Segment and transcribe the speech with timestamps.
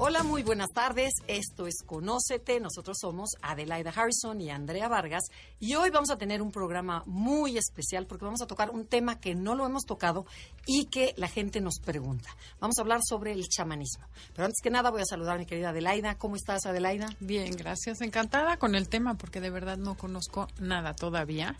[0.00, 1.10] Hola, muy buenas tardes.
[1.26, 2.60] Esto es Conócete.
[2.60, 5.24] Nosotros somos Adelaida Harrison y Andrea Vargas.
[5.58, 9.18] Y hoy vamos a tener un programa muy especial porque vamos a tocar un tema
[9.18, 10.24] que no lo hemos tocado
[10.66, 12.28] y que la gente nos pregunta.
[12.60, 14.04] Vamos a hablar sobre el chamanismo.
[14.34, 16.16] Pero antes que nada voy a saludar a mi querida Adelaida.
[16.16, 17.08] ¿Cómo estás, Adelaida?
[17.18, 18.00] Bien, gracias.
[18.00, 21.56] Encantada con el tema porque de verdad no conozco nada todavía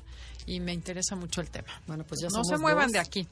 [0.46, 1.82] y me interesa mucho el tema.
[1.88, 2.92] Bueno, pues ya No somos se muevan dos.
[2.92, 3.26] de aquí.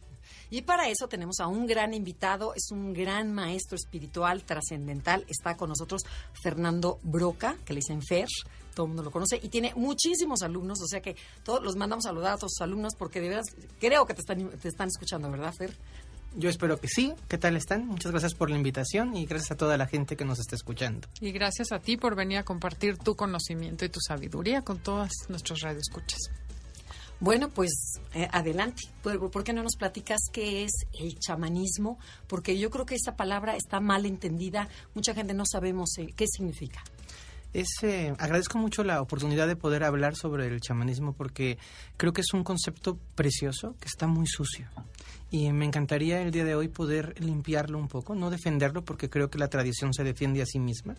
[0.50, 5.24] Y para eso tenemos a un gran invitado, es un gran maestro espiritual trascendental.
[5.28, 6.02] Está con nosotros
[6.42, 8.28] Fernando Broca, que le dicen Fer,
[8.74, 12.04] todo el mundo lo conoce, y tiene muchísimos alumnos, o sea que todos los mandamos
[12.06, 13.46] a saludar a todos sus alumnos porque de veras
[13.80, 15.74] creo que te están, te están escuchando, ¿verdad, Fer?
[16.38, 17.14] Yo espero que sí.
[17.28, 17.86] ¿Qué tal están?
[17.86, 21.08] Muchas gracias por la invitación y gracias a toda la gente que nos está escuchando.
[21.20, 25.12] Y gracias a ti por venir a compartir tu conocimiento y tu sabiduría con todas
[25.28, 26.18] nuestros radioescuchas.
[27.18, 28.82] Bueno, pues eh, adelante.
[29.02, 31.98] ¿Por, qué no nos platicas qué es el chamanismo?
[32.26, 34.68] Porque yo creo que esa palabra está mal entendida.
[34.94, 36.82] Mucha gente no sabemos eh, qué significa.
[37.54, 41.56] Es, eh, agradezco mucho la oportunidad de poder hablar sobre el chamanismo porque
[41.96, 44.68] creo que es un concepto precioso que está muy sucio.
[45.30, 49.30] Y me encantaría el día de hoy poder limpiarlo un poco, no defenderlo porque creo
[49.30, 50.96] que la tradición se defiende a sí misma,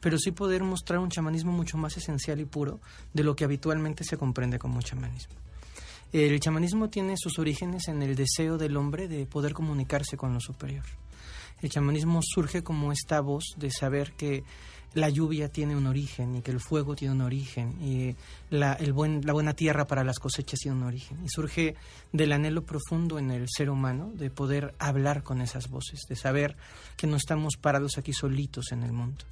[0.00, 2.80] pero sí poder mostrar un chamanismo mucho más esencial y puro
[3.12, 5.34] de lo que habitualmente se comprende como chamanismo.
[6.12, 10.40] El chamanismo tiene sus orígenes en el deseo del hombre de poder comunicarse con lo
[10.40, 10.84] superior.
[11.60, 14.44] El chamanismo surge como esta voz de saber que
[14.94, 18.16] la lluvia tiene un origen y que el fuego tiene un origen y
[18.48, 21.18] la, la buena tierra para las cosechas tiene un origen.
[21.24, 21.74] Y surge
[22.12, 26.56] del anhelo profundo en el ser humano de poder hablar con esas voces, de saber
[26.96, 29.24] que no estamos parados aquí solitos en el mundo,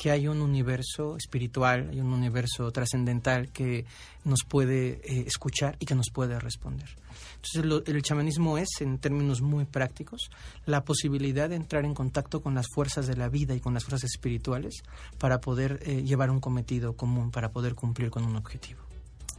[0.00, 3.84] que hay un universo espiritual, hay un universo trascendental que
[4.24, 6.88] nos puede eh, escuchar y que nos puede responder.
[7.34, 10.30] Entonces lo- el chamanismo es, en términos muy prácticos,
[10.64, 13.84] la posibilidad de entrar en contacto con las fuerzas de la vida y con las
[13.84, 14.74] fuerzas espirituales
[15.18, 18.80] para poder eh, llevar un cometido común, para poder cumplir con un objetivo.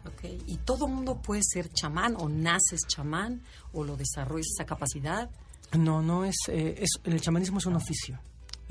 [0.06, 3.42] Ok, ¿Y todo mundo puede ser chamán o naces chamán
[3.74, 5.28] o lo desarrollas esa capacidad?
[5.76, 8.20] No, no es, eh, es el chamanismo es un oficio.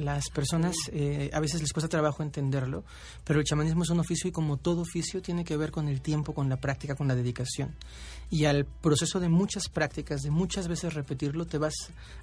[0.01, 2.85] Las personas eh, a veces les cuesta trabajo entenderlo,
[3.23, 6.01] pero el chamanismo es un oficio y como todo oficio tiene que ver con el
[6.01, 7.75] tiempo, con la práctica, con la dedicación.
[8.31, 11.75] Y al proceso de muchas prácticas, de muchas veces repetirlo, te vas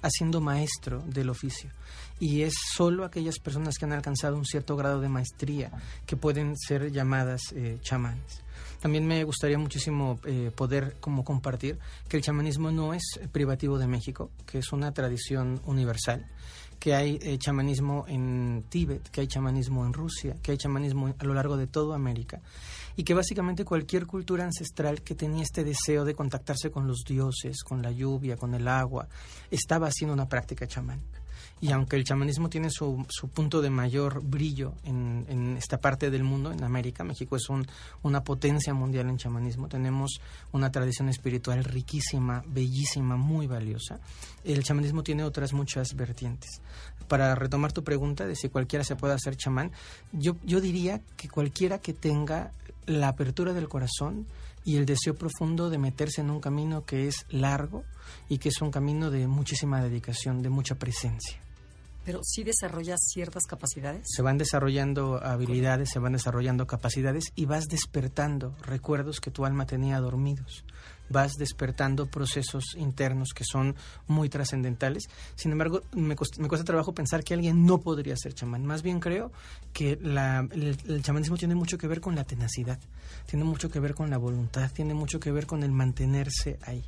[0.02, 1.70] haciendo maestro del oficio.
[2.18, 5.70] Y es solo aquellas personas que han alcanzado un cierto grado de maestría
[6.04, 8.42] que pueden ser llamadas eh, chamanes.
[8.80, 11.78] También me gustaría muchísimo eh, poder como compartir
[12.08, 13.02] que el chamanismo no es
[13.32, 16.26] privativo de México, que es una tradición universal,
[16.78, 21.24] que hay eh, chamanismo en Tíbet, que hay chamanismo en Rusia, que hay chamanismo a
[21.24, 22.40] lo largo de toda América
[22.96, 27.62] y que básicamente cualquier cultura ancestral que tenía este deseo de contactarse con los dioses,
[27.62, 29.08] con la lluvia, con el agua,
[29.50, 31.17] estaba haciendo una práctica chamánica.
[31.60, 36.22] Y aunque el chamanismo tiene su, su punto de mayor brillo en, esta parte del
[36.22, 37.66] mundo, en América, México es un-
[38.02, 40.20] una potencia mundial en chamanismo, tenemos
[40.52, 43.98] una tradición espiritual riquísima, bellísima, muy valiosa.
[44.44, 46.60] El chamanismo tiene otras muchas vertientes.
[47.08, 49.72] Para retomar tu pregunta de si cualquiera se puede hacer chamán,
[50.12, 52.52] yo, yo diría que cualquiera que tenga
[52.86, 54.26] la apertura del corazón
[54.64, 57.84] y el deseo profundo de meterse en un camino que es largo
[58.28, 61.40] y que es un camino de muchísima dedicación, de mucha presencia.
[62.08, 64.06] Pero sí desarrollas ciertas capacidades.
[64.06, 69.66] Se van desarrollando habilidades, se van desarrollando capacidades y vas despertando recuerdos que tu alma
[69.66, 70.64] tenía dormidos.
[71.10, 73.74] Vas despertando procesos internos que son
[74.06, 75.04] muy trascendentales.
[75.34, 78.66] Sin embargo, me, me cuesta trabajo pensar que alguien no podría ser chamán.
[78.66, 79.32] Más bien creo
[79.72, 82.78] que la- el, el chamanismo tiene mucho que ver con la tenacidad,
[83.26, 86.84] tiene mucho que ver con la voluntad, tiene mucho que ver con el mantenerse ahí.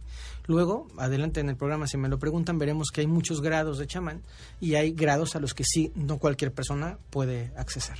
[0.46, 3.86] Luego, adelante en el programa, si me lo preguntan, veremos que hay muchos grados de
[3.86, 4.22] chamán
[4.60, 7.98] y hay grados a los que sí, no cualquier persona puede accesar.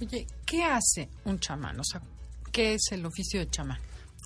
[0.00, 1.78] Oye, ¿qué hace un chamán?
[1.78, 2.00] O sea,
[2.50, 3.78] ¿qué es el oficio de chamán?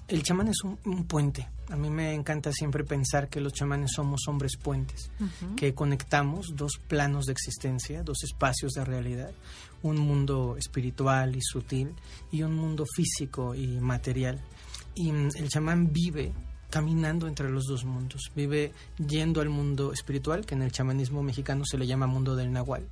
[0.09, 1.49] El chamán es un, un puente.
[1.71, 5.11] A mí me encanta siempre pensar que los chamanes somos hombres puentes,
[5.57, 9.33] que conectamos dos planos de existencia, dos espacios de realidad,
[9.83, 11.95] un mundo espiritual y sutil
[12.31, 14.41] y un mundo físico y material.
[14.95, 16.33] Y mm, el chamán vive
[16.69, 18.31] caminando entre los dos mundos.
[18.35, 22.53] Vive yendo al mundo espiritual, que en el chamanismo mexicano se le llama mundo del
[22.53, 22.89] nahual,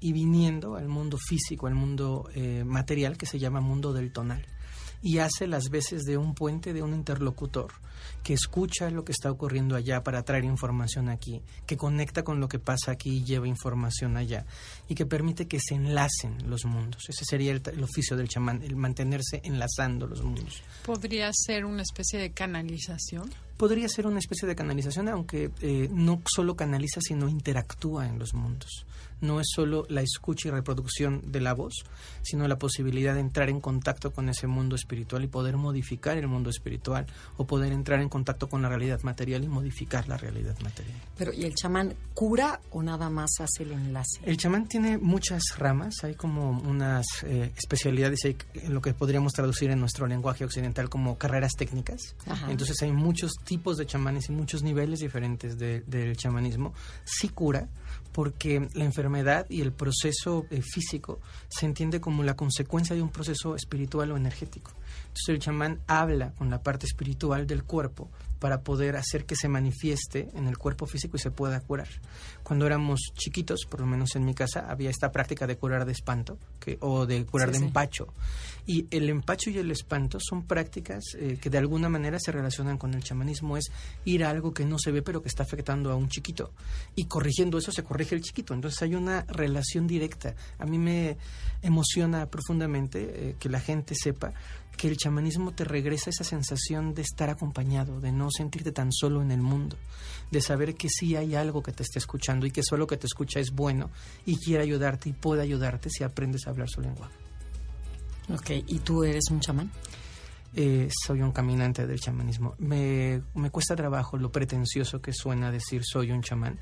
[0.00, 4.44] y viniendo al mundo físico, al mundo eh, material, que se llama mundo del tonal.
[5.02, 7.72] Y hace las veces de un puente, de un interlocutor
[8.22, 12.48] que escucha lo que está ocurriendo allá para traer información aquí, que conecta con lo
[12.48, 14.46] que pasa aquí y lleva información allá,
[14.88, 17.02] y que permite que se enlacen los mundos.
[17.08, 20.62] Ese sería el, oficio del chamán, el mantenerse enlazando los mundos.
[20.84, 23.30] ¿Podría ser una especie de canalización?
[23.56, 28.34] Podría ser una especie de canalización, aunque eh, no solo canaliza, sino interactúa en los
[28.34, 28.86] mundos
[29.22, 31.74] no es solo la escucha y reproducción de la voz,
[32.22, 36.28] sino la posibilidad de entrar en contacto con ese mundo espiritual y poder modificar el
[36.28, 40.58] mundo espiritual o poder entrar en contacto con la realidad material y modificar la realidad
[40.60, 41.00] material.
[41.16, 44.20] Pero ¿y el chamán cura o nada más hace el enlace?
[44.24, 49.70] El chamán tiene muchas ramas, hay como unas eh, especialidades en lo que podríamos traducir
[49.70, 52.16] en nuestro lenguaje occidental como carreras técnicas.
[52.48, 56.74] Entonces hay muchos tipos de chamanes y muchos niveles diferentes del chamanismo.
[57.04, 57.68] Sí cura,
[58.12, 59.11] porque la enfermedad
[59.48, 64.16] y el proceso eh, físico se entiende como la consecuencia de un proceso espiritual o
[64.16, 64.72] energético.
[65.02, 68.10] Entonces el chamán habla con la parte espiritual del cuerpo
[68.42, 71.86] para poder hacer que se manifieste en el cuerpo físico y se pueda curar.
[72.42, 75.92] Cuando éramos chiquitos, por lo menos en mi casa, había esta práctica de curar de
[75.92, 78.08] espanto que, o de curar de empacho.
[78.66, 82.78] Y el empacho y el espanto son prácticas eh, que de alguna manera se relacionan
[82.78, 83.56] con el chamanismo.
[83.56, 83.70] Es
[84.04, 86.50] ir a algo que no se ve pero que está afectando a un chiquito.
[86.96, 88.54] Y corrigiendo eso se corrige el chiquito.
[88.54, 90.34] Entonces hay una relación directa.
[90.58, 91.16] A mí me
[91.62, 94.32] emociona profundamente eh, que la gente sepa
[94.76, 99.22] que el chamanismo te regresa esa sensación de estar acompañado, de no sentirte tan solo
[99.22, 99.76] en el mundo,
[100.30, 103.06] de saber que sí hay algo que te está escuchando y que solo que te
[103.06, 103.90] escucha es bueno
[104.26, 107.14] y quiere ayudarte y puede ayudarte si aprendes a hablar su lenguaje.
[108.30, 109.70] Ok, ¿y tú eres un chamán?
[110.54, 112.54] Eh, soy un caminante del chamanismo.
[112.58, 116.58] Me, me, cuesta trabajo lo pretencioso que suena decir soy un chamán.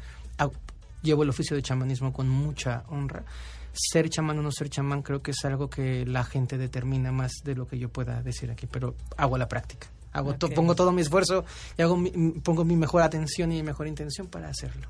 [1.02, 3.24] llevo el oficio de chamanismo con mucha honra
[3.72, 7.32] ser chamán o no ser chamán creo que es algo que la gente determina más
[7.44, 9.88] de lo que yo pueda decir aquí, pero hago la práctica.
[10.12, 11.44] Hago pongo todo mi esfuerzo
[11.78, 11.96] y hago
[12.42, 14.88] pongo mi mejor atención y mi mejor intención para hacerlo.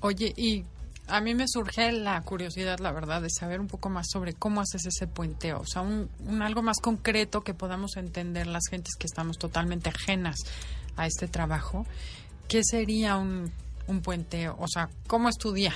[0.00, 0.64] Oye, y
[1.08, 4.60] a mí me surge la curiosidad, la verdad, de saber un poco más sobre cómo
[4.60, 8.94] haces ese puenteo, o sea, un, un algo más concreto que podamos entender las gentes
[8.96, 10.36] que estamos totalmente ajenas
[10.96, 11.86] a este trabajo.
[12.48, 13.50] ¿Qué sería un,
[13.86, 14.56] un puenteo?
[14.58, 15.74] O sea, ¿cómo es tu día?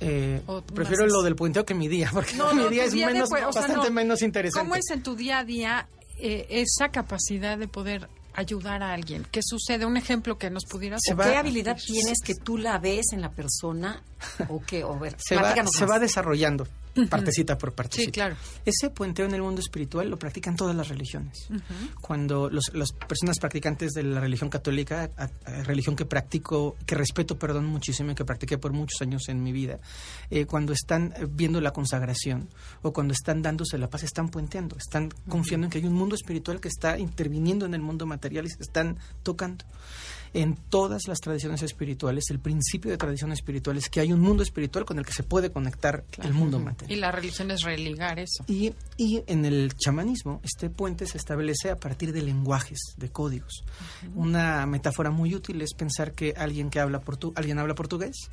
[0.00, 0.40] Eh,
[0.74, 4.66] prefiero lo del puenteo que mi día, porque mi día es menos, bastante menos interesante.
[4.66, 5.88] ¿Cómo es en tu día a día
[6.18, 9.26] eh, esa capacidad de poder ayudar a alguien?
[9.30, 9.84] ¿Qué sucede?
[9.84, 11.00] Un ejemplo que nos pudieras...
[11.04, 14.02] ¿Qué habilidad tienes que tú la ves en la persona
[14.48, 14.84] o qué?
[14.84, 16.66] O ver, se, va, se va desarrollando
[17.08, 18.06] partecita por partecita.
[18.06, 18.36] Sí, claro.
[18.64, 21.48] Ese puenteo en el mundo espiritual lo practican todas las religiones.
[22.00, 25.10] Cuando los, las personas practicantes de la religión católica,
[25.64, 29.52] religión que practico, que respeto, perdón, muchísimo y que practiqué por muchos años en mi
[29.52, 29.78] vida,
[30.30, 32.48] eh, cuando están eh, viendo la consagración
[32.82, 36.14] o cuando están dándose la paz, están puenteando, están confiando en que hay un mundo
[36.14, 39.64] espiritual que está interviniendo en el mundo material y se están tocando
[40.34, 44.42] en todas las tradiciones espirituales, el principio de tradición espiritual es que hay un mundo
[44.42, 46.96] espiritual con el que se puede conectar el mundo material.
[46.96, 48.44] Y la religión es religar eso.
[48.46, 53.64] Y, y en el chamanismo, este puente se establece a partir de lenguajes, de códigos.
[54.14, 58.30] Una metáfora muy útil es pensar que alguien que habla portu alguien habla portugués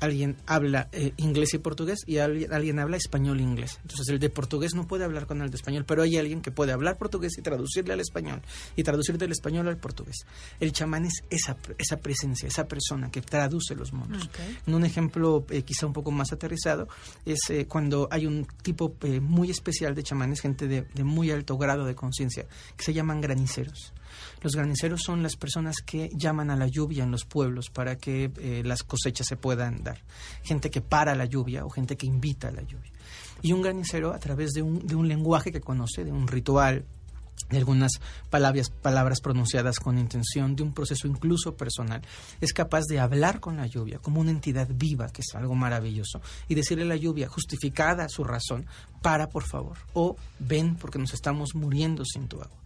[0.00, 3.78] alguien habla eh, inglés y portugués y alguien, habla español e inglés.
[3.82, 6.50] Entonces el de portugués no puede hablar con el de español, pero hay alguien que
[6.50, 8.42] puede hablar portugués y traducirle al español
[8.76, 10.16] y traducir del español al portugués.
[10.58, 14.28] El chamán es esa, esa presencia, esa persona que traduce los mundos.
[14.66, 16.88] En un ejemplo eh, quizá un poco más aterrizado
[17.24, 21.56] es eh, cuando hay un tipo muy especial de chamanes, gente de, de muy alto
[21.58, 23.92] grado de conciencia, que se llaman graniceros.
[24.42, 28.30] Los graniceros son las personas que llaman a la lluvia en los pueblos para que
[28.38, 29.89] eh, las cosechas se puedan dar.
[30.42, 32.92] Gente que para la lluvia o gente que invita a la lluvia.
[33.42, 36.84] Y un granicero, a través de un, lenguaje que conoce, de un ritual,
[37.48, 37.92] de algunas
[38.28, 42.02] palabras, palabras pronunciadas con intención, de un proceso incluso personal,
[42.40, 46.20] es capaz de hablar con la lluvia como una entidad viva, que es algo maravilloso,
[46.48, 48.66] y decirle a la lluvia, justificada su razón,
[49.02, 52.60] para por favor, o ven porque nos estamos muriendo sin tu agua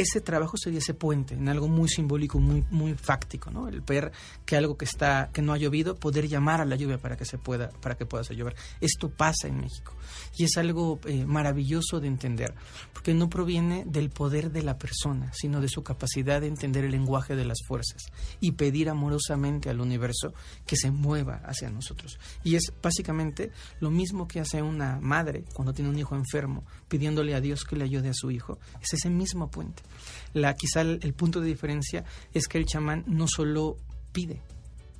[0.00, 3.68] ese trabajo sería ese puente en algo muy simbólico, muy muy fáctico, ¿no?
[3.68, 4.12] El ver
[4.44, 7.24] que algo que está que no ha llovido, poder llamar a la lluvia para que
[7.24, 8.54] se pueda para que pueda llover.
[8.80, 9.94] Esto pasa en México
[10.36, 12.54] y es algo eh, maravilloso de entender,
[12.92, 16.92] porque no proviene del poder de la persona, sino de su capacidad de entender el
[16.92, 18.02] lenguaje de las fuerzas
[18.40, 20.34] y pedir amorosamente al universo
[20.66, 22.18] que se mueva hacia nosotros.
[22.44, 23.50] Y es básicamente
[23.80, 27.76] lo mismo que hace una madre cuando tiene un hijo enfermo, pidiéndole a Dios que
[27.76, 28.58] le ayude a su hijo.
[28.82, 29.82] Es ese mismo puente.
[30.34, 33.76] La, quizá el, el punto de diferencia es que el chamán no solo
[34.12, 34.42] pide,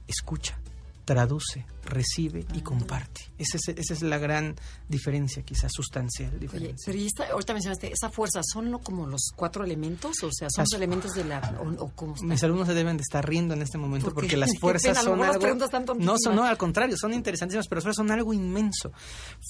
[0.07, 0.59] escucha,
[1.05, 3.21] traduce, recibe y comparte.
[3.39, 4.57] Esa es, esa es la gran
[4.89, 6.83] diferencia, quizás sustancial Oye, diferencia.
[6.87, 10.21] pero y esta, ahorita mencionaste, ¿esa fuerza son como los cuatro elementos?
[10.25, 11.39] O sea, ¿son Las- los elementos de la...
[11.63, 12.15] o, o cómo?
[12.23, 15.95] Mis alumnos se deben de estar riendo en este momento porque las fuerzas son algo...
[15.99, 18.91] No, son, no, al contrario, son interesantísimas, pero las fuerzas son algo inmenso.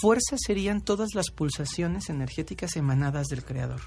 [0.01, 3.81] Fuerzas serían todas las pulsaciones energéticas emanadas del Creador.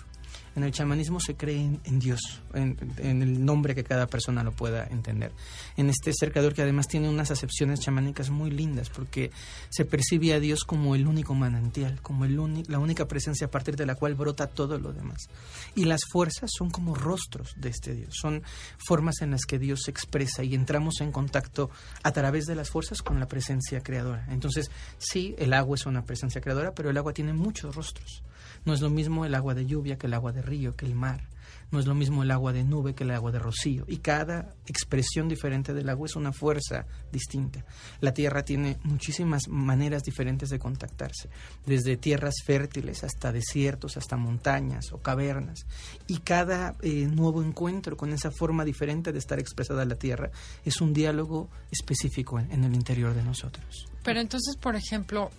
[0.56, 4.44] En el chamanismo se cree en, en Dios, en, en el nombre que cada persona
[4.44, 5.32] lo pueda entender.
[5.78, 9.32] En este ser creador que además tiene unas acepciones chamánicas muy lindas, porque
[9.70, 13.52] se percibe a Dios como el único manantial, como el uni- la única presencia a
[13.52, 15.30] partir de la cual brota todo lo demás.
[15.76, 18.44] Y las fuerzas son como rostros de este Dios, son
[18.78, 21.70] formas en las que Dios se expresa y entramos en contacto
[22.04, 24.26] a través de las fuerzas con la presencia creadora.
[24.30, 28.24] Entonces, sí, el agua es una presencia creadora, pero el agua tiene muchos rostros.
[28.66, 30.96] No es lo mismo el agua de lluvia que el agua de río, que el
[30.96, 31.30] mar.
[31.72, 33.86] No es lo mismo el agua de nube que el agua de rocío.
[33.88, 37.64] Y cada expresión diferente del agua es una fuerza distinta.
[38.02, 41.30] La tierra tiene muchísimas maneras diferentes de contactarse,
[41.66, 45.66] desde tierras fértiles hasta desiertos, hasta montañas o cavernas.
[46.08, 50.32] Y cada eh, nuevo encuentro con esa forma diferente de estar expresada la tierra
[50.66, 53.86] es un diálogo específico en, el interior de nosotros.
[54.04, 55.30] Pero entonces, por ejemplo,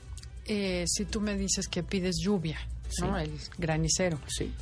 [0.46, 2.58] eh, si tú me dices que pides lluvia,
[3.00, 3.18] ¿no?
[3.18, 4.52] El granicero, Sí.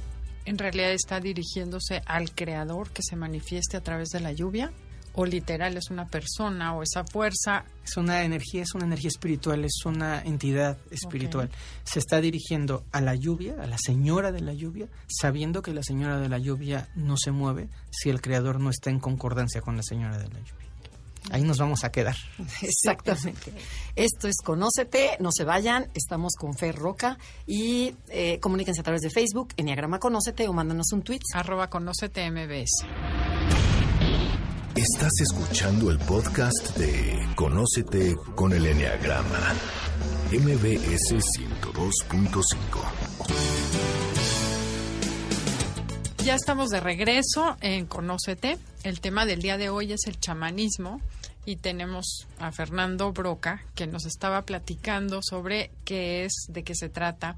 [0.44, 4.72] ¿en realidad está dirigiéndose al creador que se manifieste a través de la lluvia?
[5.14, 7.64] ¿O literal es una persona o esa fuerza?
[7.84, 11.50] Es una energía, es una energía espiritual, es una entidad espiritual.
[11.82, 15.82] Se está dirigiendo a la lluvia, a la señora de la lluvia, sabiendo que la
[15.82, 19.76] señora de la lluvia no se mueve si el creador no está en concordancia con
[19.76, 20.67] la señora de la lluvia.
[21.30, 22.16] Ahí nos vamos a quedar.
[22.62, 23.52] Exactamente.
[23.96, 29.02] Esto es Conócete, no se vayan, estamos con Fer Roca y eh, comuníquense a través
[29.02, 31.20] de Facebook, Enneagrama Conócete o mándanos un tweet.
[31.34, 32.86] Arroba conócete MBS.
[34.74, 39.54] Estás escuchando el podcast de Conócete con el Enneagrama.
[40.30, 43.97] MBS 102.5.
[46.28, 48.58] Ya estamos de regreso en Conócete.
[48.82, 51.00] El tema del día de hoy es el chamanismo
[51.46, 56.90] y tenemos a Fernando Broca que nos estaba platicando sobre qué es, de qué se
[56.90, 57.36] trata.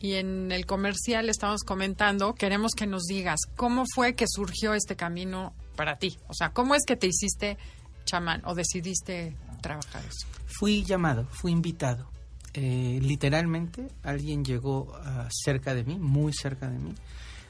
[0.00, 4.96] Y en el comercial estamos comentando, queremos que nos digas cómo fue que surgió este
[4.96, 6.18] camino para ti.
[6.28, 7.56] O sea, cómo es que te hiciste
[8.04, 10.26] chamán o decidiste trabajar eso.
[10.58, 12.10] Fui llamado, fui invitado.
[12.52, 16.94] Eh, literalmente alguien llegó ah, cerca de mí, muy cerca de mí,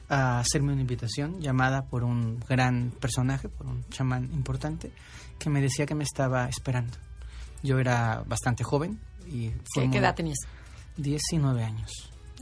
[0.09, 4.91] a hacerme una invitación llamada por un gran personaje, por un chamán importante,
[5.39, 6.93] que me decía que me estaba esperando.
[7.63, 10.37] Yo era bastante joven y fue ¿Qué, edad tenías?
[10.97, 11.91] 19 años.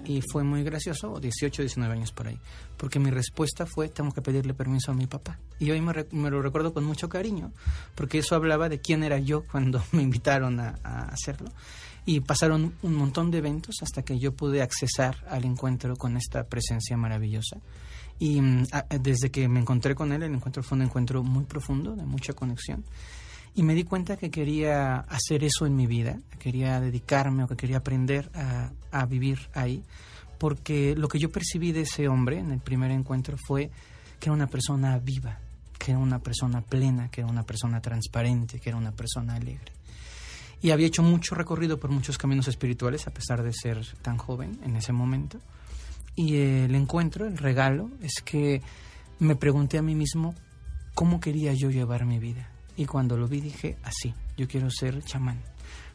[0.03, 2.37] Y fue muy gracioso, o 18, 19 años por ahí,
[2.77, 5.39] porque mi respuesta fue, tengo que pedirle permiso a mi papá.
[5.57, 7.53] Y hoy me, re- me lo recuerdo con mucho cariño,
[7.95, 11.49] porque eso hablaba de quién era yo cuando me invitaron a, a hacerlo.
[12.05, 16.43] Y pasaron un montón de eventos hasta que yo pude accesar al encuentro con esta
[16.43, 17.57] presencia maravillosa.
[18.19, 21.45] Y mm, a- desde que me encontré con él, el encuentro fue un encuentro muy
[21.45, 22.83] profundo, de mucha conexión.
[23.55, 27.47] Y me di cuenta que quería hacer eso en mi vida, que quería dedicarme o
[27.47, 29.81] que quería aprender a, a vivir ahí,
[30.37, 33.71] porque lo que yo percibí de ese hombre en el primer encuentro fue
[34.19, 35.39] que era una persona viva,
[35.79, 39.71] que era una persona plena, que era una persona transparente, que era una persona alegre.
[40.61, 44.59] Y había hecho mucho recorrido por muchos caminos espirituales, a pesar de ser tan joven
[44.63, 45.39] en ese momento.
[46.15, 48.61] Y el encuentro, el regalo, es que
[49.19, 50.33] me pregunté a mí mismo
[50.93, 52.49] cómo quería yo llevar mi vida.
[52.77, 55.41] Y cuando lo vi dije, así, yo quiero ser chamán,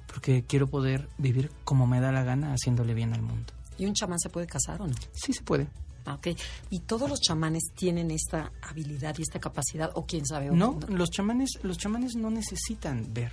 [0.07, 3.53] porque quiero poder vivir como me da la gana haciéndole bien al mundo.
[3.79, 4.95] ¿Y un chamán se puede casar o no?
[5.13, 5.69] Sí se puede.
[6.05, 6.29] Ah, ok.
[6.71, 9.91] ¿Y todos los chamanes tienen esta habilidad y esta capacidad?
[9.95, 10.51] ¿O quién sabe?
[10.51, 13.33] o No, quién los chamanes, los chamanes no necesitan ver.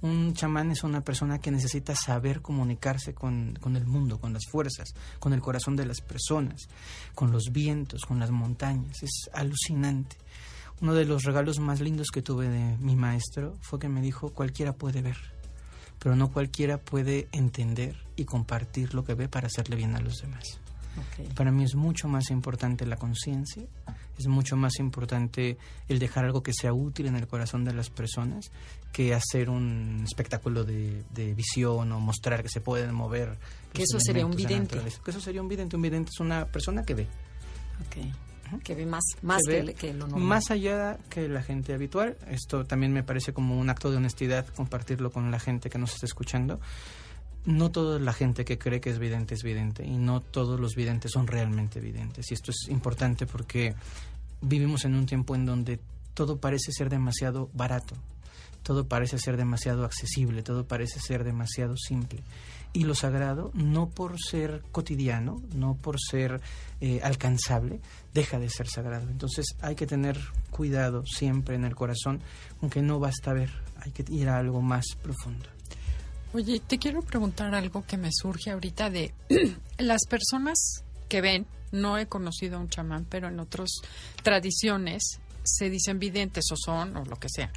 [0.00, 4.44] Un chamán es una persona que necesita saber comunicarse con, con el mundo, con las
[4.50, 6.68] fuerzas, con el corazón de las personas,
[7.14, 9.02] con los vientos, con las montañas.
[9.02, 10.16] Es alucinante.
[10.80, 14.30] Uno de los regalos más lindos que tuve de mi maestro fue que me dijo,
[14.30, 15.16] cualquiera puede ver,
[15.98, 20.18] pero no cualquiera puede entender y compartir lo que ve para hacerle bien a los
[20.18, 20.60] demás.
[21.34, 23.64] Para mí es mucho más importante la conciencia,
[24.18, 27.90] es mucho más importante el dejar algo que sea útil en el corazón de las
[27.90, 28.50] personas
[28.92, 33.38] que hacer un espectáculo de, de visión o mostrar que se pueden mover.
[33.72, 34.80] Que eso sería un vidente.
[35.04, 35.76] Que eso sería un vidente.
[35.76, 37.06] Un vidente es una persona que ve.
[37.86, 38.60] Ok.
[38.64, 40.22] Que ve más, más que que, ve le- que lo normal.
[40.26, 42.16] Más allá que la gente habitual.
[42.28, 45.92] Esto también me parece como un acto de honestidad compartirlo con la gente que nos
[45.94, 46.58] está escuchando.
[47.44, 50.74] no toda la gente que cree que es vidente es vidente y no todos los
[50.74, 52.30] videntes son realmente videntes.
[52.30, 53.74] Y esto es importante porque
[54.42, 55.78] vivimos en un tiempo en donde
[56.14, 57.94] todo parece ser demasiado barato,
[58.62, 62.22] todo parece ser demasiado accesible, todo parece ser demasiado simple.
[62.72, 66.40] Y lo sagrado, no por ser cotidiano, no por ser
[66.80, 67.80] eh, alcanzable,
[68.12, 69.08] deja de ser sagrado.
[69.08, 70.18] Entonces hay que tener
[70.50, 72.20] cuidado siempre en el corazón,
[72.60, 73.50] aunque no basta ver,
[73.80, 75.46] hay que ir a algo más profundo.
[76.34, 79.14] Oye, te quiero preguntar algo que me surge ahorita de
[79.78, 83.70] las personas que ven, no he conocido a un chamán, pero en otras
[84.22, 87.50] tradiciones se dicen videntes o son o lo que sea.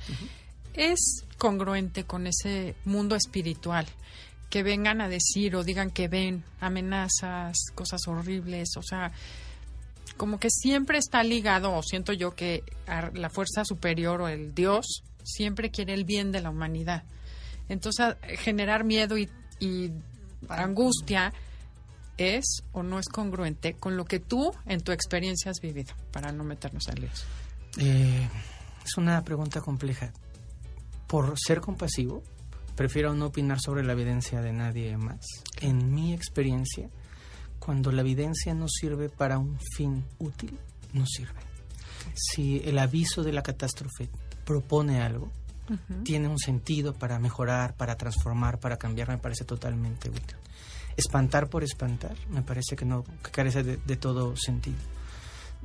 [0.74, 3.88] Es congruente con ese mundo espiritual
[4.52, 9.12] que vengan a decir o digan que ven amenazas, cosas horribles, o sea,
[10.18, 12.64] como que siempre está ligado, o siento yo que
[13.14, 17.04] la fuerza superior o el Dios siempre quiere el bien de la humanidad.
[17.70, 19.30] Entonces, generar miedo y,
[20.50, 21.34] angustia
[22.18, 26.32] es o no es congruente con lo que tú en tu experiencia has vivido, para
[26.32, 27.26] no meternos en líos.
[27.78, 28.28] Eh,
[28.84, 30.12] es una pregunta compleja.
[31.12, 32.24] Por ser compasivo,
[32.78, 35.20] prefiero no opinar sobre la evidencia de nadie más.
[35.60, 36.90] En mi experiencia,
[37.60, 40.58] cuando la evidencia no sirve para un fin útil,
[40.94, 41.42] no sirve.
[42.16, 44.08] Si el aviso de la catástrofe
[44.46, 45.30] propone algo,
[46.06, 50.38] tiene un sentido para mejorar, para transformar, para cambiar, me parece totalmente útil.
[50.96, 54.80] Espantar por espantar, me parece que no, que carece de, todo sentido.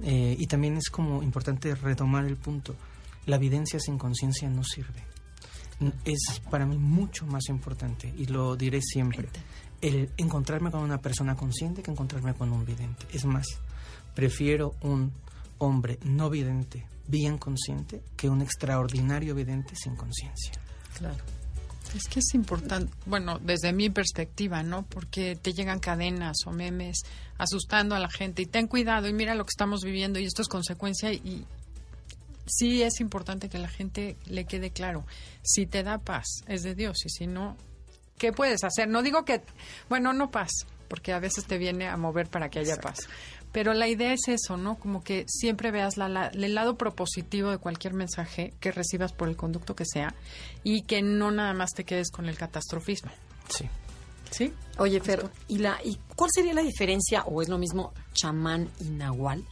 [0.03, 2.75] Eh, y también es como importante retomar el punto,
[3.27, 5.05] la evidencia sin conciencia no sirve.
[6.05, 9.29] Es para mí mucho más importante, y lo diré siempre,
[9.81, 13.07] el encontrarme con una persona consciente que encontrarme con un vidente.
[13.13, 13.47] Es más,
[14.15, 15.13] prefiero un
[15.59, 20.53] hombre no vidente bien consciente que un extraordinario vidente sin conciencia.
[20.99, 21.23] Claro.
[21.95, 24.85] Es que es importante, bueno, desde mi perspectiva, ¿no?
[24.85, 27.03] Porque te llegan cadenas o memes
[27.39, 30.43] asustando a la gente y ten cuidado y mira lo que estamos viviendo y esto
[30.43, 31.47] es consecuencia y
[32.47, 35.05] sí es importante que la gente le quede claro,
[35.43, 37.57] si te da paz es de Dios y si no,
[38.19, 38.89] ¿qué puedes hacer?
[38.89, 39.43] No digo que,
[39.89, 40.51] bueno, no paz,
[40.89, 43.09] porque a veces te viene a mover para que haya paz.
[43.53, 44.77] Pero la idea es eso, ¿no?
[44.79, 49.37] Como que siempre veas la, el lado propositivo de cualquier mensaje que recibas por el
[49.37, 50.15] conducto que sea
[50.63, 53.11] y que no nada más te quedes con el catastrofismo.
[53.49, 53.69] Sí.
[54.31, 54.53] ¿Sí?
[54.79, 58.91] Oye, Fer, ¿y, la, ¿y cuál sería la diferencia o es lo mismo chamán y
[58.91, 59.45] nahual?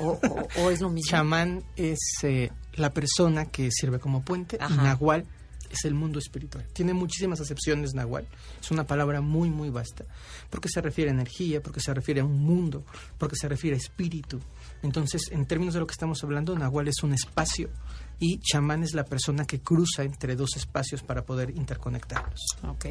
[0.00, 1.10] ¿O, es lo mismo?
[1.10, 5.26] Chamán es eh, la persona que sirve como puente y nahual
[5.72, 6.66] es el mundo espiritual.
[6.72, 8.26] Tiene muchísimas acepciones Nahual.
[8.60, 10.04] Es una palabra muy, muy vasta.
[10.50, 12.84] Porque se refiere a energía, porque se refiere a un mundo,
[13.18, 14.38] porque se refiere a espíritu.
[14.82, 17.70] Entonces, en términos de lo que estamos hablando, Nahual es un espacio
[18.18, 22.40] y chamán es la persona que cruza entre dos espacios para poder interconectarlos.
[22.68, 22.86] Ok,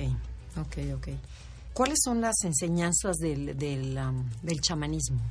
[0.58, 1.08] ok, ok.
[1.74, 5.22] ¿Cuáles son las enseñanzas del, del, um, del chamanismo?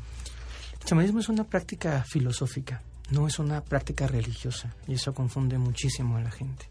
[0.80, 6.16] El chamanismo es una práctica filosófica, no es una práctica religiosa y eso confunde muchísimo
[6.16, 6.68] a la gente.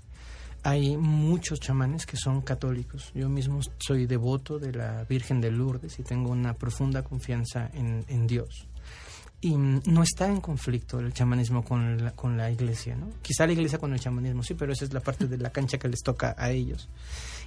[0.64, 3.12] Hay muchos chamanes que son católicos.
[3.14, 8.28] Yo mismo soy devoto de la Virgen de Lourdes y tengo una profunda confianza en,
[8.28, 8.68] Dios.
[9.40, 13.08] Y no está en conflicto el chamanismo con la, con la iglesia, ¿no?
[13.22, 15.78] Quizá la iglesia con el chamanismo sí, pero esa es la parte de la cancha
[15.78, 16.90] que les toca a ellos.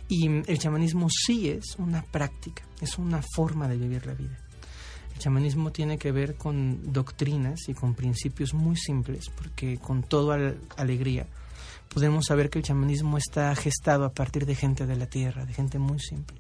[0.09, 4.39] Y el chamanismo sí es una práctica, es una forma de vivir la vida.
[5.23, 11.27] Chamanismo tiene que ver con doctrinas y con principios muy simples, porque con toda alegría
[11.95, 15.55] podemos saber que el chamanismo está gestado a partir de gente de la tierra, de
[15.55, 16.39] gente muy simple.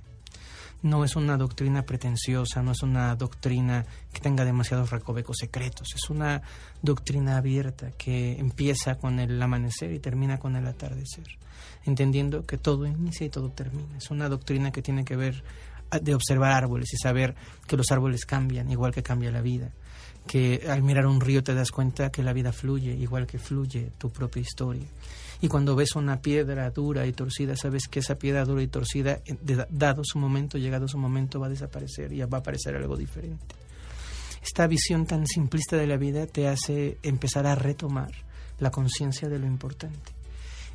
[0.82, 6.10] No es una doctrina pretenciosa, no es una doctrina que tenga demasiados recovecos secretos, es
[6.10, 6.42] una
[6.82, 11.38] doctrina abierta que empieza con el amanecer y termina con el atardecer,
[11.84, 13.96] entendiendo que todo inicia y todo termina.
[13.96, 15.44] Es una doctrina que tiene que ver
[16.00, 17.34] de observar árboles y saber
[17.66, 19.70] que los árboles cambian, igual que cambia la vida
[20.24, 23.90] que al mirar un río te das cuenta que la vida fluye, igual que fluye
[23.98, 24.86] tu propia historia
[25.42, 29.20] y cuando ves una piedra dura y torcida, sabes que esa piedra dura y torcida,
[29.70, 33.56] dado su momento, llegado su momento, va a desaparecer y va a aparecer algo diferente.
[34.40, 38.12] Esta visión tan simplista de la vida te hace empezar a retomar
[38.60, 40.11] la conciencia de lo importante.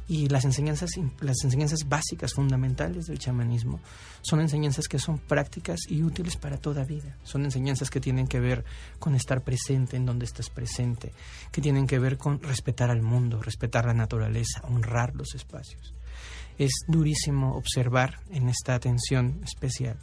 [0.09, 3.81] Y las enseñanzas, las enseñanzas básicas, fundamentales del chamanismo,
[4.21, 7.17] son enseñanzas que son prácticas y útiles para toda vida.
[7.23, 8.63] Son enseñanzas que tienen que ver
[8.99, 11.11] con estar presente en donde estás presente,
[11.51, 15.93] que tienen que ver con respetar al mundo, respetar la naturaleza, honrar los espacios.
[16.57, 19.97] Es durísimo observar en esta atención especial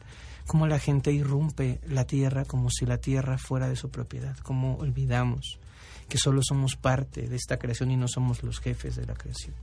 [0.47, 4.77] cómo la gente irrumpe la tierra como si la tierra fuera de su propiedad, cómo
[4.77, 5.59] olvidamos
[6.11, 9.55] que solo somos parte de esta creación y no somos los jefes de la creación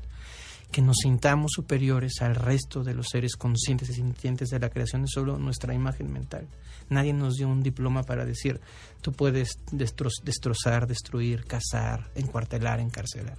[0.72, 5.04] que nos sintamos superiores al resto de los seres conscientes y sintientes de la creación
[5.04, 6.48] es solo nuestra imagen mental.
[6.90, 8.62] Nadie nos dio un diploma para decir,
[9.02, 13.38] tú puedes destrozar, destruir, cazar, encuartelar, encarcelar.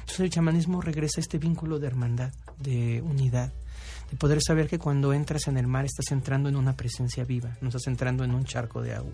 [0.00, 3.52] Entonces el chamanismo regresa a este vínculo de hermandad, de unidad,
[4.10, 7.56] de poder saber que cuando entras en el mar estás entrando en una presencia viva,
[7.60, 9.12] no estás entrando en un charco de agua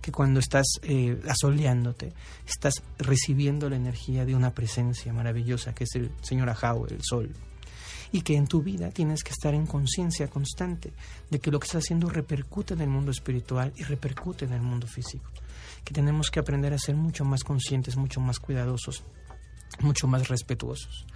[0.00, 2.12] que cuando estás eh, asoleándote,
[2.46, 7.30] estás recibiendo la energía de una presencia maravillosa que es el Señor Ajao, el Sol.
[8.12, 10.92] Y que en tu vida tienes que estar en conciencia constante
[11.30, 14.62] de que lo que estás haciendo repercute en el mundo espiritual y repercute en el
[14.62, 15.30] mundo físico.
[15.84, 19.04] Que tenemos que aprender a ser mucho más conscientes, mucho más cuidadosos,
[19.80, 21.06] mucho más respetuosos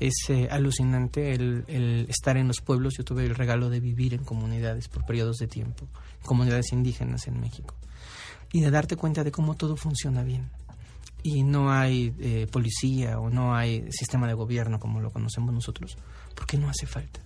[0.00, 2.94] es eh, alucinante el, el, estar en los pueblos.
[2.98, 5.86] Yo tuve el regalo de vivir en comunidades por periodos de tiempo,
[6.24, 7.76] comunidades indígenas en México
[8.54, 10.48] y de darte cuenta de cómo todo funciona bien.
[11.24, 15.96] Y no hay eh, policía o no hay sistema de gobierno como lo conocemos nosotros,
[16.36, 17.18] porque no hace falta.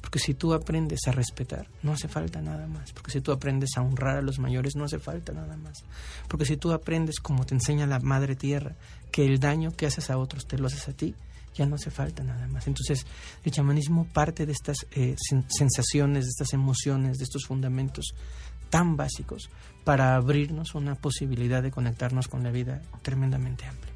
[0.00, 2.92] Porque si tú aprendes a respetar, no hace falta nada más.
[2.92, 5.84] Porque si tú aprendes a honrar a los mayores, no hace falta nada más.
[6.26, 8.74] Porque si tú aprendes, como te enseña la Madre Tierra,
[9.12, 11.14] que el daño que haces a otros te lo haces a ti,
[11.54, 12.66] ya no hace falta nada más.
[12.66, 13.06] Entonces,
[13.44, 15.14] el chamanismo parte de estas eh,
[15.46, 18.14] sensaciones, de estas emociones, de estos fundamentos
[18.70, 19.50] tan básicos
[19.84, 23.92] para abrirnos una posibilidad de conectarnos con la vida tremendamente amplia.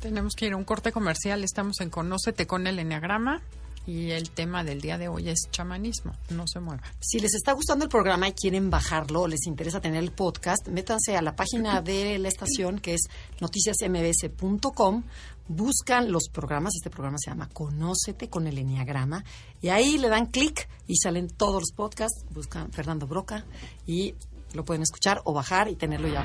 [0.00, 1.44] Tenemos que ir a un corte comercial.
[1.44, 3.42] Estamos en Conócete con el Enneagrama
[3.86, 6.12] y el tema del día de hoy es chamanismo.
[6.30, 6.82] No se mueva.
[7.00, 10.68] Si les está gustando el programa y quieren bajarlo o les interesa tener el podcast,
[10.68, 13.02] métanse a la página de la estación que es
[13.40, 15.02] noticiasmbs.com.
[15.48, 16.74] Buscan los programas.
[16.76, 19.24] Este programa se llama Conócete con el Enneagrama.
[19.60, 22.24] Y ahí le dan clic y salen todos los podcasts.
[22.30, 23.44] Buscan Fernando Broca
[23.86, 24.14] y
[24.54, 26.24] lo pueden escuchar o bajar y tenerlo ya.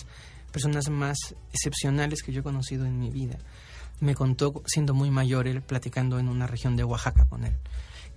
[0.51, 1.19] personas más
[1.53, 3.37] excepcionales que yo he conocido en mi vida
[4.01, 7.55] me contó, siendo muy mayor, él platicando en una región de Oaxaca con él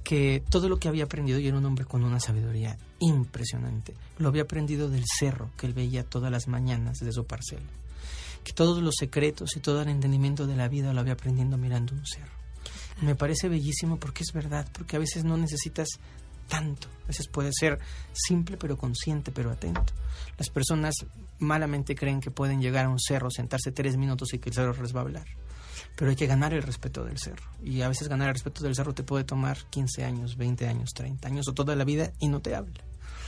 [0.04, 4.30] que todo lo que había aprendido, y era un hombre con una sabiduría impresionante, lo
[4.30, 7.66] había aprendido del cerro que él veía todas las mañanas desde su parcela.
[8.44, 11.94] Que todos los secretos y todo el entendimiento de la vida lo había aprendiendo mirando
[11.94, 12.32] un cerro.
[13.02, 15.88] Me parece bellísimo porque es verdad, porque a veces no necesitas
[16.48, 16.88] tanto.
[17.04, 17.80] A veces puede ser
[18.14, 19.94] simple pero consciente pero atento.
[20.38, 20.96] Las personas
[21.40, 24.82] malamente creen que pueden llegar a un cerro, sentarse tres minutos y que el cerro
[24.82, 25.26] les va a hablar
[25.96, 27.46] pero hay que ganar el respeto del cerro.
[27.64, 30.92] Y a veces ganar el respeto del cerro te puede tomar 15 años, 20 años,
[30.94, 32.84] 30 años o toda la vida y no te habla.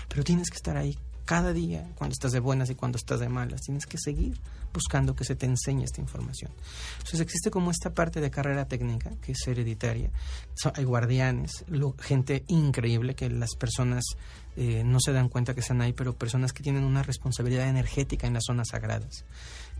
[0.07, 3.29] Pero tienes que estar ahí cada día, cuando estás de buenas y cuando estás de
[3.29, 3.61] malas.
[3.61, 4.37] Tienes que seguir
[4.73, 6.51] buscando que se te enseñe esta información.
[6.97, 10.09] Entonces existe como esta parte de carrera técnica que es hereditaria.
[10.73, 11.63] hay guardianes,
[12.01, 14.03] gente increíble que las personas
[14.57, 18.27] eh, no se dan cuenta que están ahí, pero personas que tienen una responsabilidad energética
[18.27, 19.25] en las zonas sagradas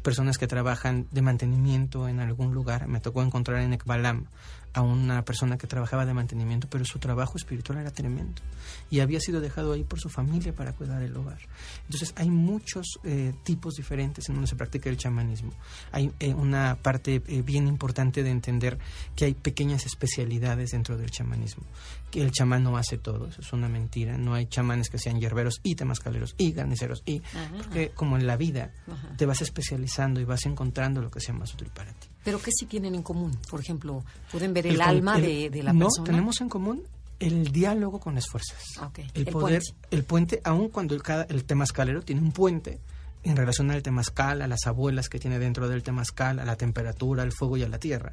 [0.03, 2.87] personas que trabajan de mantenimiento en algún lugar.
[2.87, 4.27] Me tocó encontrar en Ekbalam
[4.73, 8.41] a una persona que trabajaba de mantenimiento, pero su trabajo espiritual era tremendo
[8.89, 11.39] y había sido dejado ahí por su familia para cuidar el hogar.
[11.83, 15.51] Entonces hay muchos eh, tipos diferentes en donde se practica el chamanismo.
[15.91, 18.79] Hay eh, una parte eh, bien importante de entender
[19.15, 21.63] que hay pequeñas especialidades dentro del chamanismo,
[22.09, 25.19] que el chamán no hace todo, eso es una mentira, no hay chamanes que sean
[25.19, 27.21] hierberos y temascaleros y garniceros y
[27.57, 28.71] porque como en la vida
[29.17, 32.12] te vas especializando y vas encontrando lo que sea más útil para ti.
[32.23, 33.37] ¿Pero qué sí tienen en común?
[33.49, 35.89] Por ejemplo, ¿pueden ver el, alma de, la persona?
[35.97, 36.83] No, tenemos en común
[37.19, 38.61] El diálogo con las fuerzas.
[38.97, 39.87] El, El poder, puente.
[39.91, 42.79] el puente, aun cuando el, cada, el temazcalero tiene un puente
[43.23, 47.23] en relación al temazcal, a las abuelas que tiene dentro del temazcal, a la temperatura,
[47.23, 48.11] al fuego y a la tierra.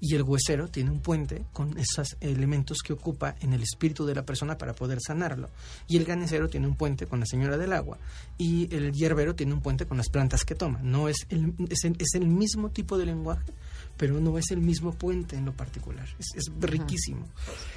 [0.00, 4.14] Y el huesero tiene un puente con esos elementos que ocupa en el espíritu de
[4.14, 5.48] la persona para poder sanarlo.
[5.88, 7.98] Y el ganecero tiene un puente con la señora del agua.
[8.38, 10.80] Y el hierbero tiene un puente con las plantas que toma.
[10.82, 13.52] No es el, es el, es el mismo tipo de lenguaje,
[13.96, 16.08] pero no es el mismo puente en lo particular.
[16.18, 17.26] Es, es riquísimo.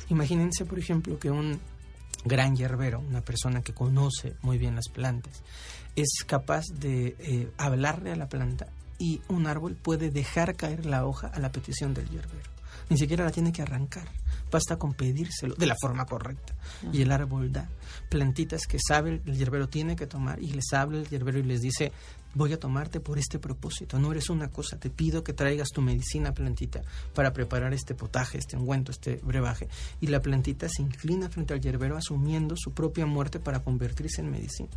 [0.10, 1.60] Imagínense, por ejemplo, que un
[2.26, 5.44] gran hierbero, una persona que conoce muy bien las plantas,
[5.96, 11.06] es capaz de eh, hablarle a la planta y un árbol puede dejar caer la
[11.06, 12.54] hoja a la petición del hierbero.
[12.90, 14.08] Ni siquiera la tiene que arrancar,
[14.52, 16.54] basta con pedírselo de la forma correcta.
[16.92, 17.68] Y el árbol da
[18.10, 21.62] plantitas que sabe el hierbero tiene que tomar y les habla el hierbero y les
[21.62, 21.92] dice,
[22.34, 25.82] voy a tomarte por este propósito, no eres una cosa, te pido que traigas tu
[25.82, 26.82] medicina plantita
[27.14, 29.68] para preparar este potaje, este ungüento, este brebaje.
[30.02, 34.32] Y la plantita se inclina frente al hierbero asumiendo su propia muerte para convertirse en
[34.32, 34.70] medicina.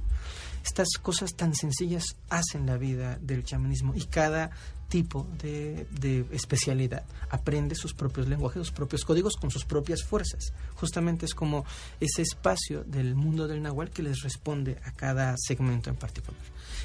[0.64, 4.50] Estas cosas tan sencillas hacen la vida del chamanismo y cada
[4.88, 10.52] tipo de, de, especialidad aprende sus propios lenguajes, sus propios códigos con sus propias fuerzas.
[10.74, 11.64] Justamente es como
[12.00, 16.40] ese espacio del mundo del nahual que les responde a cada segmento en particular.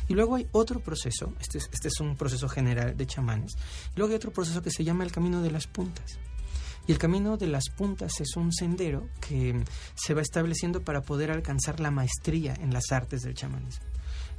[0.08, 3.54] Y luego hay otro proceso, este es, este es un proceso general de chamanes,
[3.96, 6.20] y luego hay otro proceso que se llama el camino de las puntas.
[6.88, 11.32] Y el camino de las puntas es un sendero que se va estableciendo para poder
[11.32, 13.86] alcanzar la maestría en las artes del chamanismo.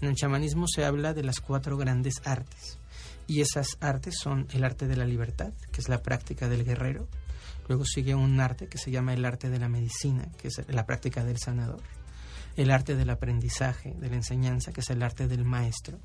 [0.00, 2.78] En el chamanismo se habla de las cuatro grandes artes.
[3.26, 7.06] Y esas artes son el arte de la libertad, que es la práctica del guerrero.
[7.68, 10.86] Luego sigue un arte que se llama el arte de la medicina, que es la
[10.86, 11.82] práctica del sanador.
[12.56, 15.98] El arte del aprendizaje, de la enseñanza, que es el arte del maestro.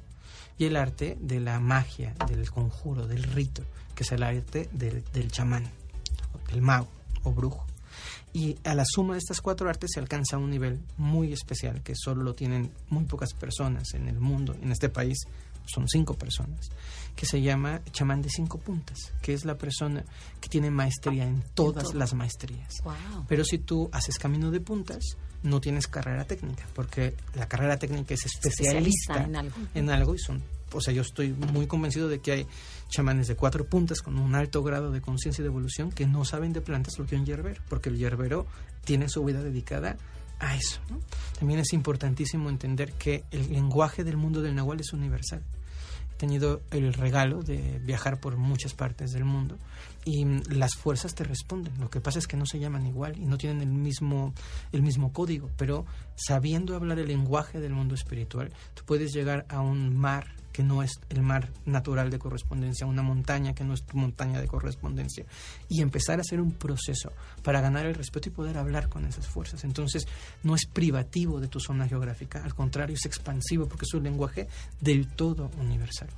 [0.58, 3.64] Y el arte de la magia, del conjuro, del rito,
[3.96, 5.70] que es el arte del, del chamán,
[6.50, 6.88] del mago
[7.24, 7.66] o brujo.
[8.34, 11.94] Y a la suma de estas cuatro artes se alcanza un nivel muy especial que
[11.96, 15.18] solo lo tienen muy pocas personas en el mundo, en este país
[15.68, 16.70] son cinco personas,
[17.16, 20.04] que se llama chamán de cinco puntas, que es la persona
[20.40, 22.76] que tiene maestría en todas las maestrías.
[22.84, 23.26] Wow.
[23.28, 28.14] Pero si tú haces camino de puntas, no tienes carrera técnica, porque la carrera técnica
[28.14, 29.56] es especialista, en algo.
[29.74, 30.42] en algo y son
[30.74, 32.48] o sea, yo estoy muy convencido de que hay
[32.90, 36.26] chamanes de cuatro puntas con un alto grado de conciencia y de evolución que no
[36.26, 38.46] saben de plantas lo que un hierbero, porque el hierbero
[38.84, 39.98] tiene su vida dedicada
[40.40, 40.80] a eso.
[40.90, 41.00] ¿no?
[41.40, 45.42] También es importantísimo entender que el lenguaje del mundo del nahual es universal.
[46.18, 49.58] Tenido el regalo de viajar por muchas partes del mundo
[50.04, 51.74] y las fuerzas te responden.
[51.80, 54.34] Lo que pasa es que no se llaman igual y no tienen el mismo,
[54.72, 59.62] el mismo código, pero sabiendo hablar el lenguaje del mundo espiritual, tú puedes llegar a
[59.62, 63.84] un mar que no es el mar natural de correspondencia, una montaña que no es
[63.84, 65.24] tu montaña de correspondencia,
[65.70, 67.12] y empezar a hacer un proceso
[67.44, 69.64] para ganar el respeto y poder hablar con esas fuerzas.
[69.66, 70.08] Entonces,
[70.42, 74.48] no es privativo de tu zona geográfica, al contrario, es expansivo porque es un lenguaje
[74.82, 76.10] del todo universal.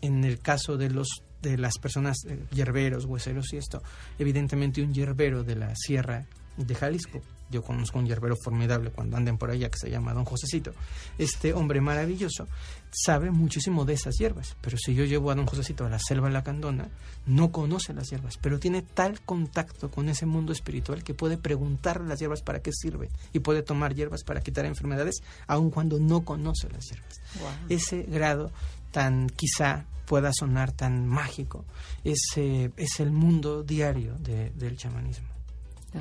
[0.00, 3.82] En el caso de los de las personas eh, hierberos, hueseros y esto,
[4.18, 6.24] evidentemente un hierbero de la sierra
[6.56, 7.20] de Jalisco
[7.54, 10.72] yo conozco un hierbero formidable cuando anden por allá que se llama Don Josecito.
[11.18, 12.48] Este hombre maravilloso
[12.90, 16.28] sabe muchísimo de esas hierbas, pero si yo llevo a Don Josecito a la selva
[16.30, 16.88] lacandona,
[17.26, 22.00] no conoce las hierbas, pero tiene tal contacto con ese mundo espiritual que puede preguntar
[22.00, 26.24] las hierbas para qué sirve y puede tomar hierbas para quitar enfermedades aun cuando no
[26.24, 27.20] conoce las hierbas.
[27.38, 27.50] Wow.
[27.68, 28.50] Ese grado
[28.90, 31.64] tan quizá pueda sonar tan mágico,
[32.02, 35.33] ese es el mundo diario de, del chamanismo.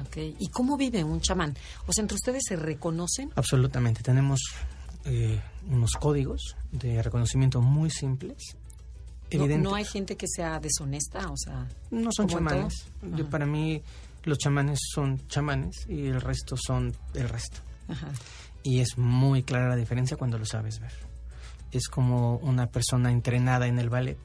[0.08, 0.36] Okay.
[0.40, 1.56] ¿Y cómo vive un chamán?
[1.86, 3.32] O sea, ¿entre ustedes se reconocen?
[3.36, 4.02] Absolutamente.
[4.02, 4.40] Tenemos
[5.06, 8.58] eh, unos códigos de reconocimiento muy simples.
[9.32, 11.68] No, no, hay gente que sea deshonesta, o sea...
[11.90, 12.86] No son chamanes.
[13.16, 13.82] Yo, para mí,
[14.26, 17.60] los chamanes son chamanes y el resto son el resto.
[17.88, 18.10] Ajá.
[18.62, 20.94] Y es muy clara la diferencia cuando lo sabes ver.
[21.72, 24.20] Es como una persona entrenada en el ballet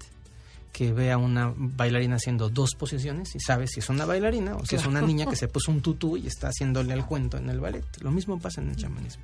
[0.72, 4.61] que ve a una bailarina haciendo dos posiciones y sabe si es una bailarina o
[4.61, 4.83] si claro.
[4.83, 7.61] es una niña que se puso un tutú y está haciéndole al cuento en el
[7.61, 7.85] ballet.
[8.00, 9.22] Lo mismo pasa en el chamanismo.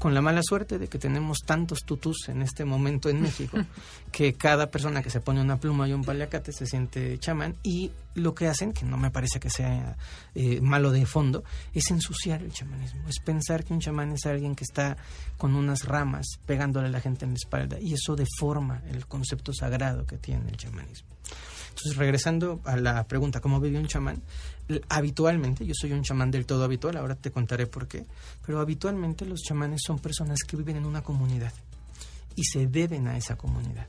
[0.00, 3.58] Con la mala suerte de que tenemos tantos tutús en este momento en México,
[4.10, 7.92] que cada persona que se pone una pluma y un paliacate se siente chamán y
[8.14, 9.96] lo que hacen, que no me parece que sea
[10.34, 13.08] eh, malo de fondo, es ensuciar el chamanismo.
[13.08, 14.96] Es pensar que un chamán es alguien que está
[15.36, 19.52] con unas ramas pegándole a la gente en la espalda y eso deforma el concepto
[19.52, 21.08] sagrado que tiene el chamanismo.
[21.70, 24.22] Entonces, regresando a la pregunta, ¿cómo vive un chamán?
[24.88, 28.06] Habitualmente, yo soy un chamán del todo habitual, ahora te contaré por qué,
[28.44, 31.52] pero habitualmente los chamanes son personas que viven en una comunidad
[32.36, 33.86] y se deben a esa comunidad.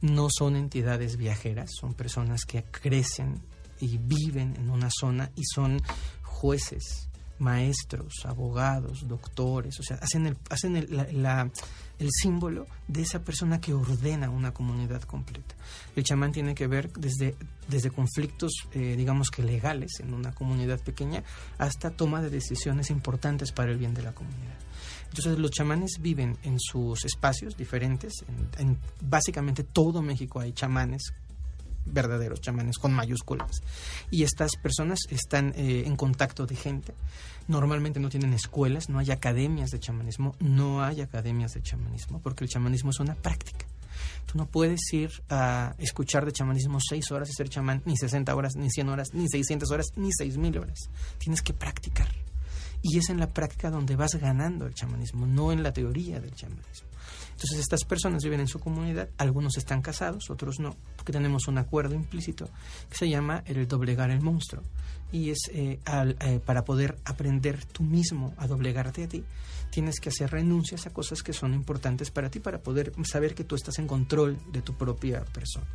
[0.00, 3.40] No son entidades viajeras, son personas que crecen
[3.80, 5.80] y viven en una zona y son
[6.22, 7.08] jueces
[7.42, 11.50] maestros, abogados, doctores, o sea, hacen el, hacen el, la,
[11.98, 15.54] el símbolo de esa persona que ordena una comunidad completa.
[15.94, 17.34] El chamán tiene que ver desde,
[17.68, 21.22] desde conflictos, eh, digamos que legales en una comunidad pequeña,
[21.58, 24.56] hasta toma de decisiones importantes para el bien de la comunidad.
[25.08, 28.14] Entonces los chamanes viven en sus espacios diferentes,
[28.58, 31.12] en básicamente todo México hay chamanes
[31.84, 33.62] verdaderos chamanes con mayúsculas.
[34.10, 36.94] Y estas personas están eh, en contacto de gente.
[37.48, 42.44] Normalmente no tienen escuelas, no hay academias de chamanismo, no hay academias de chamanismo, porque
[42.44, 43.66] el chamanismo es una práctica.
[44.26, 48.34] Tú no puedes ir a escuchar de chamanismo seis horas y ser chamán, ni 60
[48.34, 50.78] horas, ni 100 horas, ni 600 horas, ni 6000 horas.
[51.18, 52.08] Tienes que practicar.
[52.82, 56.34] Y es en la práctica donde vas ganando el chamanismo, no en la teoría del
[56.34, 56.91] chamanismo.
[57.42, 61.58] Entonces estas personas viven en su comunidad, algunos están casados, otros no, porque tenemos un
[61.58, 62.48] acuerdo implícito
[62.88, 64.62] que se llama el doblegar el monstruo.
[65.10, 65.80] Y es eh,
[66.20, 69.24] eh, para poder aprender tú mismo a doblegarte a ti,
[69.70, 73.42] tienes que hacer renuncias a cosas que son importantes para ti, para poder saber que
[73.42, 75.66] tú estás en control de tu propia persona.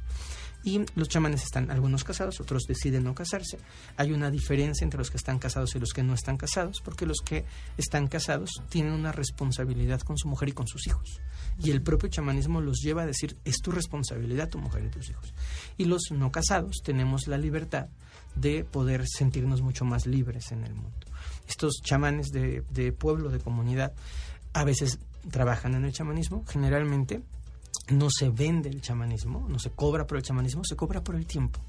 [0.67, 3.57] Y los chamanes están algunos casados, otros deciden no casarse.
[3.95, 7.05] Hay una diferencia entre los que están casados y los que no están casados, porque
[7.05, 7.45] los que
[7.77, 11.21] están casados tienen una responsabilidad con su mujer y con sus hijos.
[11.63, 15.09] Y el propio chamanismo los lleva a decir, es tu responsabilidad tu mujer y tus
[15.09, 15.33] hijos.
[15.77, 17.87] Y los no casados tenemos la libertad
[18.35, 21.07] de poder sentirnos mucho más libres en el mundo.
[21.47, 23.93] Estos chamanes de, de pueblo, de comunidad,
[24.51, 24.99] a veces
[25.31, 27.21] trabajan en el chamanismo, generalmente
[27.89, 31.25] no se vende el chamanismo, no se cobra por el chamanismo, se cobra por el
[31.25, 31.59] tiempo.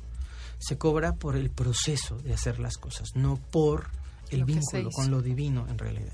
[0.59, 3.91] Se cobra por el proceso de hacer las cosas, no por
[4.31, 6.13] el vínculo con lo divino en realidad.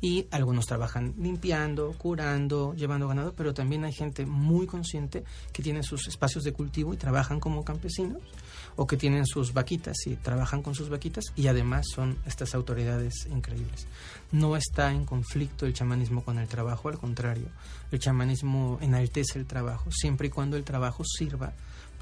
[0.00, 5.82] Y algunos trabajan limpiando, curando, llevando ganado, pero también hay gente muy consciente que tiene
[5.82, 8.20] sus espacios de cultivo y trabajan como campesinos,
[8.76, 13.26] o que tienen sus vaquitas y trabajan con sus vaquitas, y además son estas autoridades
[13.30, 13.86] increíbles.
[14.30, 17.48] No está en conflicto el chamanismo con el trabajo, al contrario,
[17.90, 21.52] el chamanismo enaltece el trabajo, siempre y cuando el trabajo sirva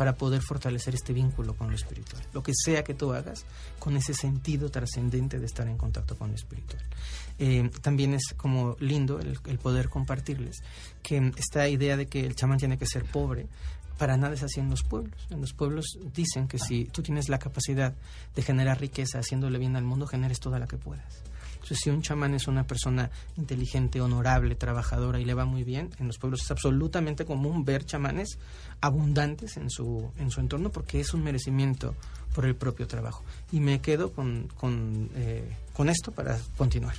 [0.01, 2.23] para poder fortalecer este vínculo con lo espiritual.
[2.33, 3.45] Lo que sea que tú hagas,
[3.79, 6.83] con ese sentido trascendente de estar en contacto con lo espiritual.
[7.39, 10.63] Eh, también es como lindo el, poder compartirles
[11.03, 13.47] que esta idea de que el chamán tiene que ser pobre,
[14.01, 15.27] para nada es así en los pueblos.
[15.29, 17.93] En los pueblos dicen que si tú tienes la capacidad
[18.35, 21.23] de generar riqueza haciéndole bien al mundo, generes toda la que puedas.
[21.53, 25.91] Entonces, si un chamán es una persona inteligente, honorable, trabajadora y le va muy bien,
[25.99, 28.39] en los pueblos es absolutamente común ver chamanes
[28.81, 31.95] abundantes en su, en su entorno porque es un merecimiento
[32.35, 33.23] por el propio trabajo.
[33.53, 36.95] Y me quedo con, con, eh, con esto para continuar.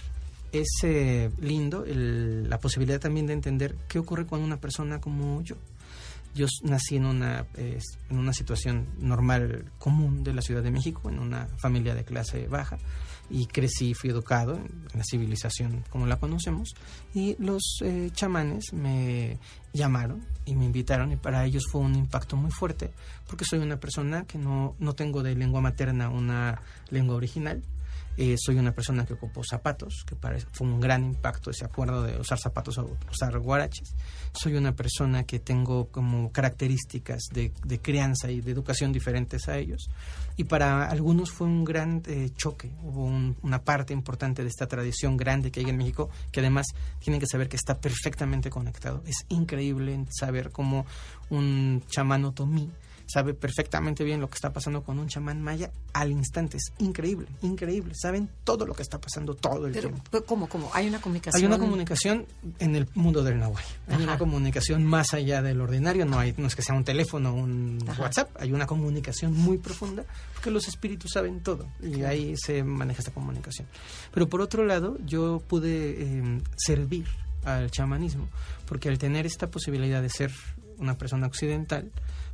[0.52, 5.56] Es eh, lindo la posibilidad también de entender qué ocurre con una persona como yo.
[6.34, 11.20] Yo nací en una, en una situación normal, común de la Ciudad de México, en
[11.20, 12.78] una familia de clase baja
[13.32, 16.74] y crecí, fui educado en la civilización como la conocemos
[17.14, 19.38] y los eh, chamanes me
[19.74, 22.92] llamaron y me invitaron y para ellos fue un impacto muy fuerte
[23.28, 27.64] porque soy una persona que no, no tengo de lengua materna una lengua original
[28.18, 30.16] eh, soy una persona que ocupó zapatos, que
[30.52, 33.96] fue un gran impacto ese acuerdo de usar zapatos o usar guaraches.
[34.34, 39.90] Soy una persona que tengo como características de, crianza y de educación diferentes a ellos.
[40.36, 42.72] Y para algunos fue un gran eh, choque.
[42.84, 43.06] Hubo
[43.42, 46.68] una parte importante de esta tradición grande que hay en México que además
[47.00, 49.04] tienen que saber que está perfectamente conectado.
[49.06, 50.86] Es increíble saber cómo
[51.30, 52.70] un chamán otomí
[53.12, 56.58] sabe perfectamente bien lo que está pasando con un chamán maya al instante.
[56.58, 57.94] Es increíble, increíble.
[57.96, 60.02] Saben todo lo que está pasando todo el tiempo.
[60.26, 60.70] ¿Cómo, cómo?
[60.74, 61.42] ¿Hay una comunicación?
[61.42, 62.26] Hay una comunicación
[62.60, 63.64] en el mundo del Nahuay.
[63.88, 66.06] Hay una comunicación más allá del ordinario.
[66.06, 68.30] No, hay, no es que sea un teléfono o un WhatsApp.
[68.40, 73.12] Hay una comunicación muy profunda porque los espíritus saben todo y ahí se maneja esta
[73.12, 73.68] comunicación.
[74.14, 77.06] Pero por otro lado, yo pude em, servir
[77.44, 78.28] al chamanismo
[78.66, 80.32] porque al tener esta posibilidad de ser
[80.78, 81.92] una persona occidental,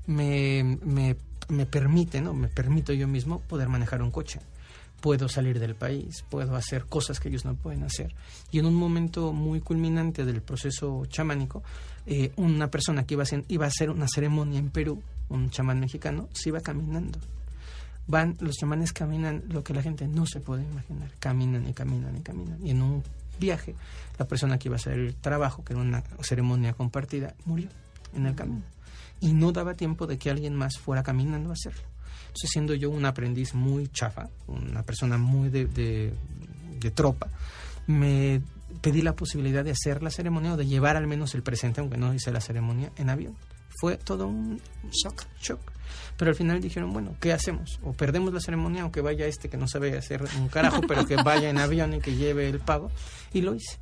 [0.08, 0.80] me,
[1.50, 2.34] me, permite, ¿no?
[2.34, 4.40] Me permito yo mismo poder manejar un coche.
[5.02, 8.16] Puedo salir del país, puedo hacer cosas que ellos no pueden hacer.
[8.52, 11.62] Y en un momento muy culminante del proceso chamánico,
[12.08, 15.80] eh, una persona que iba a, iba a hacer una ceremonia en Perú, un chamán
[15.80, 17.20] mexicano, se iba caminando.
[18.08, 21.12] Van, los chamanes caminan lo que la gente no se puede imaginar.
[21.20, 22.66] Caminan y caminan y caminan.
[22.66, 23.04] Y en un
[23.40, 23.76] viaje,
[24.18, 27.68] la persona que iba a hacer el trabajo, que era una ceremonia compartida, murió
[28.16, 28.64] en el camino
[29.20, 31.82] y no daba tiempo de que alguien más fuera caminando a hacerlo.
[32.28, 37.28] Entonces, siendo yo un aprendiz muy chafa, una persona muy de, de, tropa,
[37.88, 38.42] me
[38.82, 41.98] pedí la posibilidad de hacer la ceremonia o de llevar al menos el presente, aunque
[41.98, 43.36] no hice la ceremonia, en avión.
[43.80, 44.62] fue todo un
[44.92, 45.24] shock.
[45.42, 45.60] shock.
[46.18, 47.80] Pero al final dijeron, bueno, ¿qué hacemos?
[47.84, 51.06] O perdemos la ceremonia o que vaya este que no sabe hacer un carajo, pero
[51.06, 52.92] que vaya en avión y que lleve el pago.
[53.34, 53.78] Y lo hice.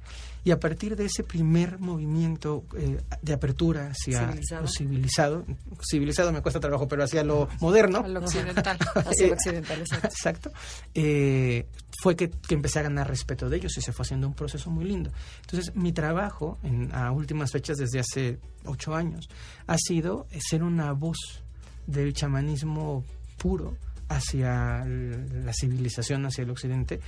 [0.46, 4.62] Y a partir de ese primer movimiento eh, de apertura hacia Civilizado.
[4.62, 5.46] lo civilizado,
[5.82, 8.78] civilizado me cuesta trabajo, pero hacia lo moderno, occidental.
[8.96, 10.08] Hacia el occidental, exacto.
[10.08, 10.52] Exacto.
[10.94, 11.66] Eh,
[12.00, 14.70] fue que, que empecé a ganar respeto de ellos y se fue haciendo un proceso
[14.70, 15.12] muy lindo.
[15.42, 19.28] Entonces, mi trabajo en, a últimas fechas, desde hace ocho años,
[19.66, 21.42] ha sido eh, ser una voz
[21.88, 23.04] del chamanismo
[23.40, 23.78] puro
[24.10, 27.00] hacia la civilización, hacia el occidente,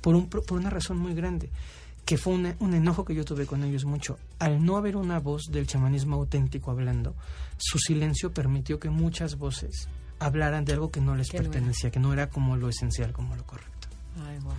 [0.00, 1.50] por, un, por una razón muy grande
[2.04, 4.18] que fue un, un enojo que yo tuve con ellos mucho.
[4.38, 7.14] Al no haber una voz del chamanismo auténtico hablando,
[7.56, 9.88] su silencio permitió que muchas voces
[10.18, 13.44] hablaran de algo que no les pertenecía, que no era como lo esencial, como lo
[13.44, 13.88] correcto.
[14.26, 14.56] Ay, guau.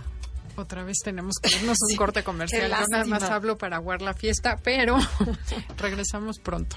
[0.56, 2.70] Otra vez tenemos que irnos a un corte comercial.
[2.70, 4.96] Yo nada más hablo para aguar la fiesta, pero
[5.76, 6.76] regresamos pronto.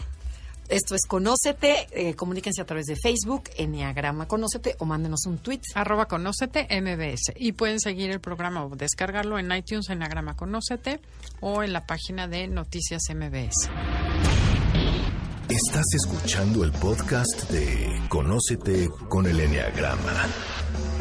[0.69, 1.87] Esto es Conócete.
[1.91, 5.61] eh, comuníquense a través de Facebook, Enneagrama Conócete, o mándenos un tweet.
[5.73, 7.33] Arroba Conócete MBS.
[7.35, 10.99] Y pueden seguir el programa o descargarlo en iTunes, en Agrama Conócete
[11.41, 13.69] o en la página de Noticias MBS.
[15.49, 20.27] Estás escuchando el podcast de Conócete con el Enneagrama.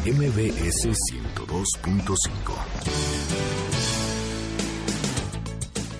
[0.05, 3.58] MBS 102.5.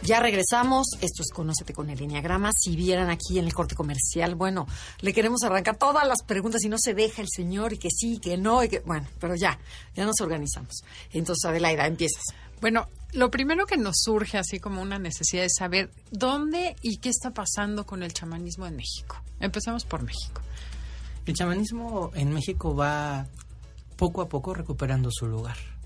[0.10, 0.88] Ya regresamos.
[1.01, 2.49] Esto es Conócete con el Enneagrama.
[2.57, 4.66] Si vieran aquí en el corte comercial, bueno,
[5.01, 8.18] le queremos arrancar todas las preguntas y no se deja el señor y que sí,
[8.18, 9.60] que no, y que, bueno, pero ya,
[9.93, 10.84] ya nos organizamos.
[11.14, 12.24] Entonces, Adelaida, empiezas.
[12.60, 17.10] Bueno, lo primero que nos surge así como una necesidad es saber dónde y qué
[17.10, 19.16] está pasando con el chamanismo en México.
[19.39, 20.41] Empezamos por México.
[21.28, 23.28] El chamanismo en México va
[23.95, 25.78] poco a poco recuperando su lugar.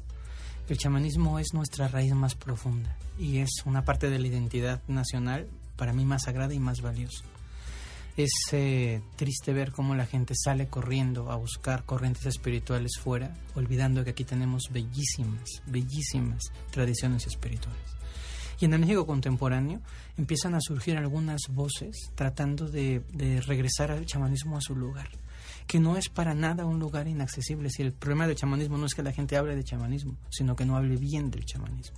[0.70, 5.50] El chamanismo es nuestra raíz más profunda y es una parte de la identidad nacional
[5.76, 7.26] para mí más sagrada y más valiosa.
[8.16, 14.06] Es eh, triste ver cómo la gente sale corriendo a buscar corrientes espirituales fuera, olvidando
[14.06, 17.98] que aquí tenemos bellísimas, bellísimas tradiciones espirituales.
[18.62, 19.82] Y en el México contemporáneo
[20.16, 25.10] empiezan a surgir algunas voces tratando de, de regresar al chamanismo a su lugar,
[25.68, 27.70] que no es para nada un lugar inaccesible.
[27.70, 30.66] Si el problema del chamanismo no es que la gente hable de chamanismo, sino que
[30.66, 31.98] no hable bien del chamanismo.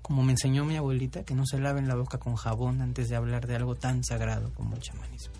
[0.00, 3.16] Como me enseñó mi abuelita, que no se laven la boca con jabón antes de
[3.16, 5.34] hablar de algo tan sagrado como el chamanismo.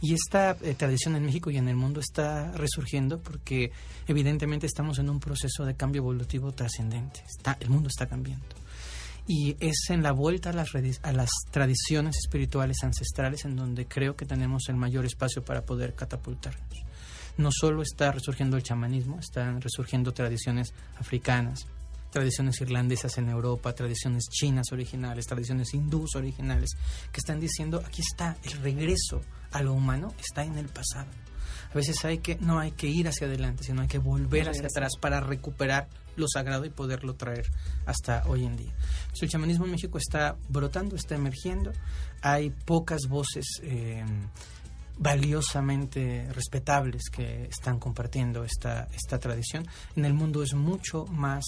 [0.00, 3.70] Y esta eh, tradición en México y en el mundo está resurgiendo porque
[4.08, 7.22] evidentemente estamos en un proceso de cambio evolutivo trascendente.
[7.60, 8.61] El mundo está cambiando.
[9.26, 13.86] Y es en la vuelta a las, redi- a las tradiciones espirituales ancestrales en donde
[13.86, 16.68] creo que tenemos el mayor espacio para poder catapultarnos.
[17.38, 21.66] No solo está resurgiendo el chamanismo, están resurgiendo tradiciones africanas,
[22.10, 26.72] tradiciones irlandesas en Europa, tradiciones chinas originales, tradiciones hindús originales,
[27.10, 31.08] que están diciendo, aquí está el regreso a lo humano, está en el pasado.
[31.70, 34.66] A veces hay que, no hay que ir hacia adelante, sino hay que volver hacia
[34.66, 37.50] atrás para recuperar lo sagrado y poderlo traer
[37.86, 38.72] hasta hoy en día.
[39.20, 41.72] El chamanismo en México está brotando, está emergiendo.
[42.22, 44.04] Hay pocas voces eh,
[44.98, 49.66] valiosamente respetables que están compartiendo esta, esta tradición.
[49.96, 51.44] En el mundo es mucho más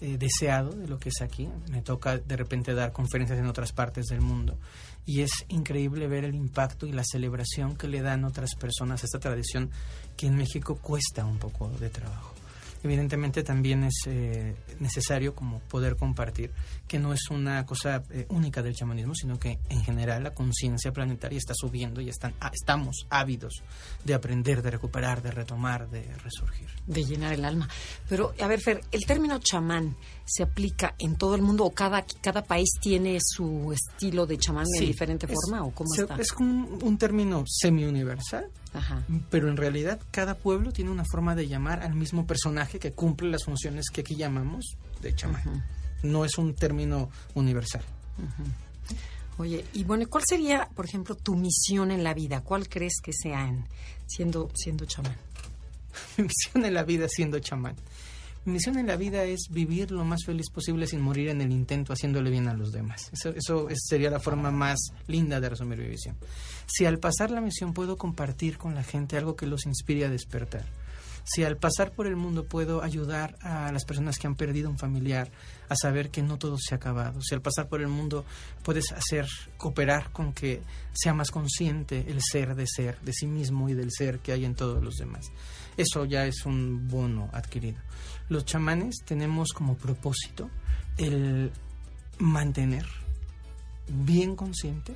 [0.00, 1.48] eh, deseado de lo que es aquí.
[1.70, 4.58] Me toca de repente dar conferencias en otras partes del mundo
[5.06, 9.06] y es increíble ver el impacto y la celebración que le dan otras personas a
[9.06, 9.70] esta tradición
[10.16, 12.34] que en México cuesta un poco de trabajo.
[12.82, 16.50] Evidentemente también es eh, necesario como poder compartir
[16.88, 20.92] que no es una cosa eh, única del chamanismo, sino que en general la conciencia
[20.92, 23.62] planetaria está subiendo y están, ah, estamos ávidos
[24.04, 26.68] de aprender, de recuperar, de retomar, de resurgir.
[26.86, 27.68] De llenar el alma.
[28.08, 32.04] Pero, a ver, Fer, ¿el término chamán se aplica en todo el mundo o cada,
[32.20, 36.02] cada país tiene su estilo de chamán en Sí, diferente es- forma o cómo se-
[36.02, 36.16] está?
[36.16, 38.46] Es un, un término semi-universal,
[39.30, 43.28] pero en realidad cada pueblo tiene una forma de llamar al mismo personaje que cumple
[43.30, 45.64] las funciones que aquí llamamos de chamán.
[46.02, 47.82] No es un término universal.
[49.38, 52.42] Oye, y bueno, ¿cuál sería, por ejemplo, tu misión en la vida?
[52.42, 53.64] ¿Cuál crees que sea en,
[54.06, 55.16] siendo, siendo chamán?
[56.16, 57.74] Mi misión en la vida siendo chamán.
[58.44, 61.52] Mi misión en la vida es vivir lo más feliz posible sin morir en el
[61.52, 63.08] intento haciéndole bien a los demás.
[63.12, 66.16] Eso, eso es- sería la forma más linda de resumir mi visión.
[66.66, 70.10] Si al pasar la misión puedo compartir con la gente algo que los inspire a
[70.10, 70.64] despertar.
[71.24, 74.76] Si al pasar por el mundo puedo ayudar a las personas que han perdido un
[74.76, 75.30] familiar
[75.68, 77.20] a saber que no todo se ha acabado.
[77.22, 78.24] Si al pasar por el mundo
[78.64, 80.62] puedes hacer, cooperar con que
[80.92, 84.44] sea más consciente el ser de ser, de sí mismo y del ser que hay
[84.44, 85.30] en todos los demás.
[85.76, 87.78] Eso ya es un bono adquirido.
[88.32, 90.48] Los chamanes tenemos como propósito
[90.96, 91.52] el
[92.18, 92.86] mantener
[93.86, 94.94] bien consciente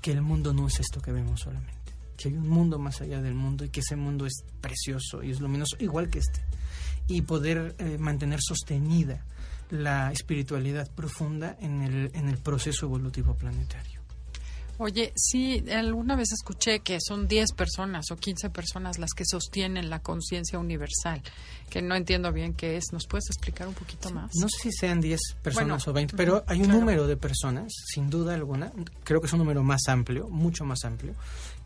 [0.00, 1.92] que el mundo no es esto que vemos solamente.
[2.16, 5.30] que hay un mundo más allá del mundo y que ese mundo es precioso y
[5.30, 6.40] es luminoso, igual que este.
[7.06, 9.24] Y poder eh, mantener sostenida
[9.70, 13.91] la espiritualidad profunda en el, en el proceso evolutivo planetario.
[14.78, 19.90] Oye, sí, alguna vez escuché que son 10 personas o 15 personas las que sostienen
[19.90, 21.22] la conciencia universal,
[21.70, 22.86] que no entiendo bien qué es.
[22.92, 24.30] ¿Nos puedes explicar un poquito más?
[24.34, 28.08] No sé si sean 10 personas o 20, pero hay un número de personas, sin
[28.10, 28.72] duda alguna,
[29.04, 31.14] creo que es un número más amplio, mucho más amplio,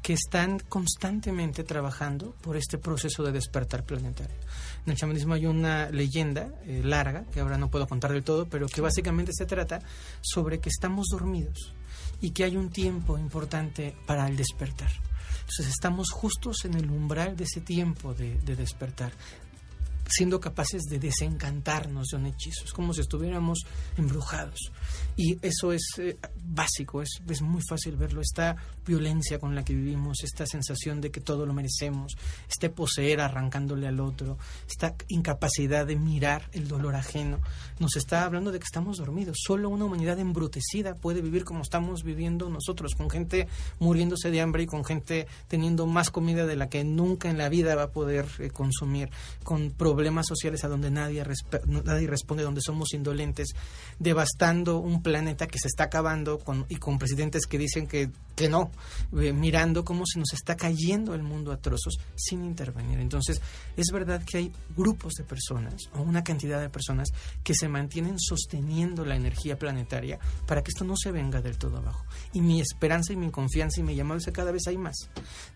[0.03, 4.37] que están constantemente trabajando por este proceso de despertar planetario.
[4.85, 8.47] En el chamanismo hay una leyenda eh, larga, que ahora no puedo contar del todo,
[8.47, 9.81] pero que básicamente se trata
[10.21, 11.75] sobre que estamos dormidos
[12.21, 14.91] y que hay un tiempo importante para el despertar.
[15.41, 19.12] Entonces estamos justos en el umbral de ese tiempo de, de despertar
[20.09, 22.64] siendo capaces de desencantarnos de un hechizo.
[22.64, 23.59] Es como si estuviéramos
[23.97, 24.71] embrujados.
[25.17, 28.21] Y eso es eh, básico, es, es muy fácil verlo.
[28.21, 28.57] Esta
[28.87, 32.17] violencia con la que vivimos, esta sensación de que todo lo merecemos,
[32.51, 34.37] este poseer arrancándole al otro,
[34.69, 37.41] esta incapacidad de mirar el dolor ajeno,
[37.79, 39.39] nos está hablando de que estamos dormidos.
[39.45, 43.49] Solo una humanidad embrutecida puede vivir como estamos viviendo nosotros, con gente
[43.79, 47.49] muriéndose de hambre y con gente teniendo más comida de la que nunca en la
[47.49, 49.11] vida va a poder eh, consumir,
[49.43, 51.25] con problemas sociales a donde nadie,
[51.67, 53.55] nadie responde, donde somos indolentes,
[53.99, 58.49] devastando un planeta que se está acabando con, y con presidentes que dicen que, que
[58.49, 58.73] no,
[59.17, 62.99] eh, mirando cómo se nos está cayendo el mundo a trozos sin intervenir.
[62.99, 63.41] Entonces,
[63.77, 67.11] es verdad que hay grupos de personas o una cantidad de personas
[67.45, 71.77] que se mantienen sosteniendo la energía planetaria para que esto no se venga del todo
[71.77, 72.05] abajo.
[72.33, 75.09] Y mi esperanza y mi confianza y mi llamado es que cada vez hay más.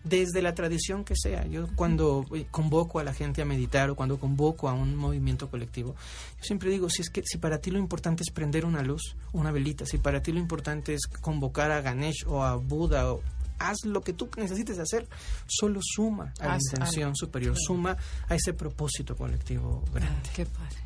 [0.05, 1.45] Desde la tradición que sea.
[1.47, 5.49] Yo cuando eh, convoco a la gente a meditar o cuando convoco a un movimiento
[5.49, 5.93] colectivo.
[6.41, 9.15] Yo siempre digo, si es que si para ti lo importante es prender una luz,
[9.31, 13.21] una velita, si para ti lo importante es convocar a Ganesh o a Buda o
[13.59, 15.07] haz lo que tú necesites hacer,
[15.45, 17.95] solo suma a la intención superior, suma
[18.27, 20.29] a ese propósito colectivo grande.
[20.35, 20.77] qué padre.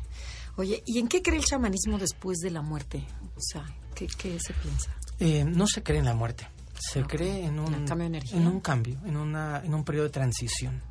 [0.56, 3.06] Oye, ¿y en qué cree el chamanismo después de la muerte?
[3.34, 4.94] O sea, ¿qué, se piensa?
[5.18, 6.46] Eh, no se cree en la muerte,
[6.78, 10.82] se cree en un, cambio en un cambio, en, una, en un periodo de transición.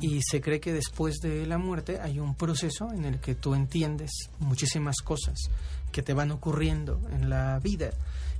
[0.00, 3.54] Y se cree que después de la muerte hay un proceso en el que tú
[3.54, 5.50] entiendes muchísimas cosas
[5.92, 7.90] que te van ocurriendo en la vida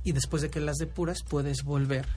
[0.03, 2.07] y después de que las depuras puedes volver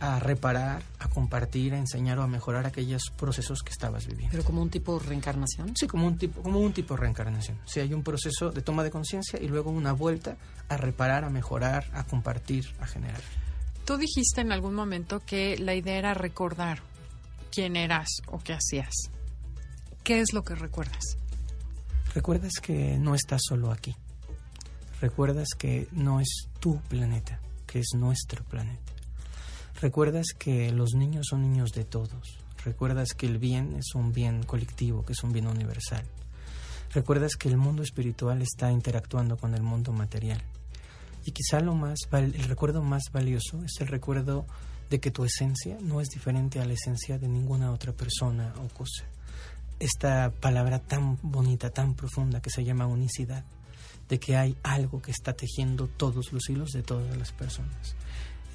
[0.00, 4.30] a reparar, a compartir, a enseñar o a mejorar aquellos procesos que estabas viviendo.
[4.30, 5.76] ¿Pero como un tipo de reencarnación?
[5.76, 7.58] Sí, como un tipo, como un tipo de reencarnación.
[7.64, 10.36] Sí, hay un proceso de toma de conciencia y luego una vuelta
[10.68, 13.20] a reparar, a mejorar, a compartir, a generar.
[13.84, 16.82] Tú dijiste en algún momento que la idea era recordar
[17.54, 18.94] quién eras o qué hacías.
[20.02, 21.16] ¿Qué es lo que recuerdas?
[22.14, 23.94] Recuerdas que no estás solo aquí.
[25.00, 28.92] Recuerdas que no es tu planeta, que es nuestro planeta.
[29.80, 32.38] Recuerdas que los niños son niños de todos.
[32.64, 36.04] Recuerdas que el bien es un bien colectivo, que es un bien universal.
[36.92, 40.42] Recuerdas que el mundo espiritual está interactuando con el mundo material.
[41.24, 44.46] Y quizá lo más el recuerdo más valioso es el recuerdo
[44.94, 48.68] de que tu esencia no es diferente a la esencia de ninguna otra persona o
[48.72, 49.02] cosa.
[49.80, 53.42] Esta palabra tan bonita, tan profunda que se llama unicidad,
[54.08, 57.96] de que hay algo que está tejiendo todos los hilos de todas las personas.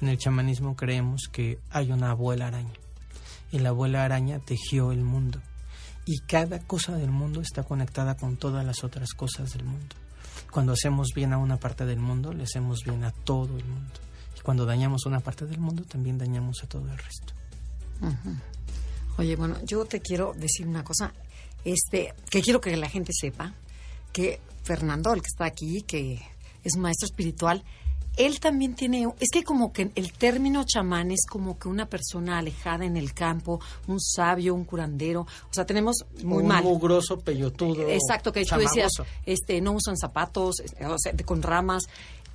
[0.00, 2.72] En el chamanismo creemos que hay una abuela araña
[3.52, 5.42] y la abuela araña tejió el mundo
[6.06, 9.94] y cada cosa del mundo está conectada con todas las otras cosas del mundo.
[10.50, 14.09] Cuando hacemos bien a una parte del mundo, le hacemos bien a todo el mundo
[14.42, 17.34] cuando dañamos una parte del mundo, también dañamos a todo el resto.
[19.18, 21.12] Oye, bueno, yo te quiero decir una cosa,
[21.64, 23.52] este, que quiero que la gente sepa,
[24.12, 26.20] que Fernando, el que está aquí, que
[26.64, 27.62] es un maestro espiritual,
[28.16, 32.38] él también tiene, es que como que el término chamán es como que una persona
[32.38, 36.64] alejada en el campo, un sabio, un curandero, o sea, tenemos muy un mal.
[36.64, 37.88] mugroso, peyotudo.
[37.88, 38.92] Exacto, que tú decías,
[39.24, 41.84] este, no usan zapatos, o sea, con ramas.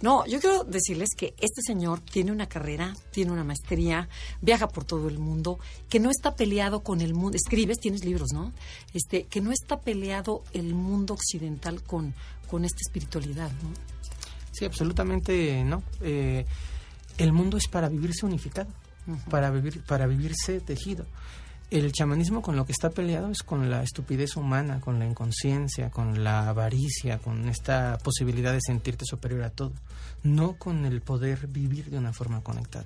[0.05, 4.07] No, yo quiero decirles que este señor tiene una carrera, tiene una maestría,
[4.39, 5.57] viaja por todo el mundo,
[5.89, 8.53] que no está peleado con el mundo, escribes, tienes libros, ¿no?
[8.93, 12.13] Este, que no está peleado el mundo occidental con,
[12.47, 13.71] con esta espiritualidad, ¿no?
[14.51, 15.81] Sí, absolutamente no.
[16.01, 16.45] Eh,
[17.17, 18.69] el mundo es para vivirse unificado,
[19.31, 21.07] para vivir, para vivirse tejido
[21.71, 25.89] el chamanismo con lo que está peleado es con la estupidez humana, con la inconsciencia,
[25.89, 29.73] con la avaricia, con esta posibilidad de sentirte superior a todo,
[30.23, 32.85] no con el poder vivir de una forma conectada.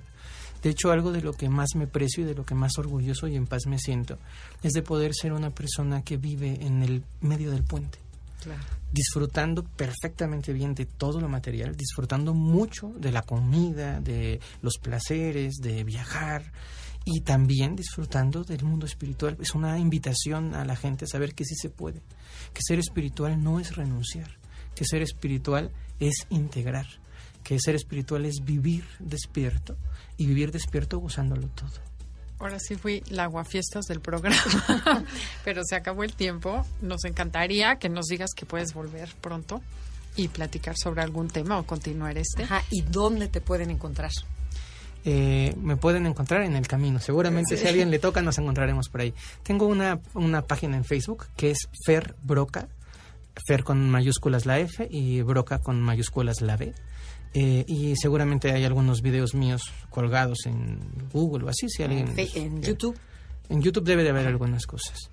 [0.62, 3.26] De hecho, algo de lo que más me precio y de lo que más orgulloso
[3.26, 4.18] y en paz me siento
[4.62, 7.98] es de poder ser una persona que vive en el medio del puente.
[8.92, 15.56] disfrutando perfectamente bien de todo lo material, disfrutando mucho de la comida, de los placeres,
[15.60, 16.42] de viajar,
[17.04, 19.36] y también disfrutando del mundo espiritual.
[19.40, 22.02] Es una invitación a la gente a saber que sí se puede,
[22.52, 24.38] que ser espiritual no es renunciar,
[24.74, 26.86] que ser espiritual es integrar,
[27.42, 29.76] que ser espiritual es vivir despierto
[30.16, 31.90] y vivir despierto gozándolo todo.
[32.38, 34.34] Ahora sí fui la aguafiestas del programa,
[35.44, 36.64] pero se acabó el tiempo.
[36.80, 39.60] Nos encantaría que nos digas que puedes volver pronto
[40.16, 42.44] y platicar sobre algún tema o continuar este.
[42.44, 44.10] Ajá, ¿y dónde te pueden encontrar?
[45.04, 46.98] Eh, me pueden encontrar en el camino.
[47.00, 49.14] Seguramente si a alguien le toca nos encontraremos por ahí.
[49.42, 52.68] Tengo una, una página en Facebook que es Fer Broca,
[53.46, 56.74] Fer con mayúsculas la F y Broca con mayúsculas la B.
[57.32, 60.80] Eh, y seguramente hay algunos videos míos colgados en
[61.12, 62.12] Google o así, si alguien...
[62.16, 62.98] En, YouTube.
[63.48, 65.10] En YouTube debe de haber algunas cosas.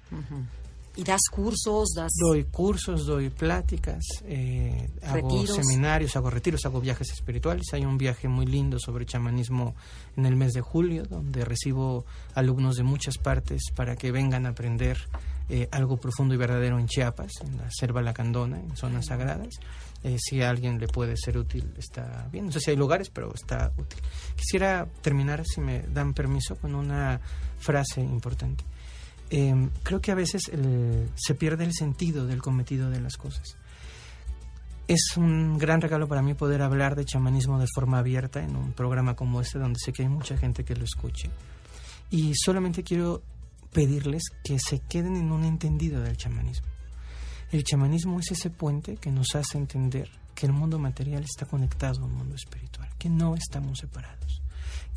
[0.98, 1.90] ¿Y das cursos?
[1.96, 2.12] Das...
[2.20, 7.68] Doy cursos, doy pláticas, eh, hago seminarios, hago retiros, hago viajes espirituales.
[7.74, 9.76] Hay un viaje muy lindo sobre chamanismo
[10.16, 14.50] en el mes de julio, donde recibo alumnos de muchas partes para que vengan a
[14.50, 14.98] aprender
[15.50, 19.60] eh, algo profundo y verdadero en Chiapas, en la selva lacandona, en zonas sagradas.
[20.04, 22.48] Eh, si a alguien le puede ser útil, está bien.
[22.48, 24.00] No sé si hay lugares, pero está útil.
[24.36, 27.22] Quisiera terminar, si me dan permiso, con una
[27.60, 28.64] frase importante.
[29.30, 30.42] Em, creo que a veces
[31.16, 33.58] se pierde el sentido del cometido de las cosas.
[34.88, 38.72] Es un gran regalo para mí poder hablar de chamanismo de forma abierta en un
[38.72, 41.30] programa como este, donde sé que hay mucha gente que lo escuche.
[42.10, 43.22] Y solamente quiero
[43.74, 46.68] pedirles que se queden en un entendido del chamanismo.
[47.52, 52.06] El chamanismo es ese puente que nos hace entender que el mundo material está conectado
[52.06, 54.42] al mundo espiritual, que no estamos separados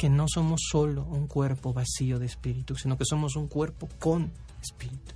[0.00, 4.32] que no somos solo un cuerpo vacío de espíritu, sino que somos un cuerpo con
[4.62, 5.12] espíritu.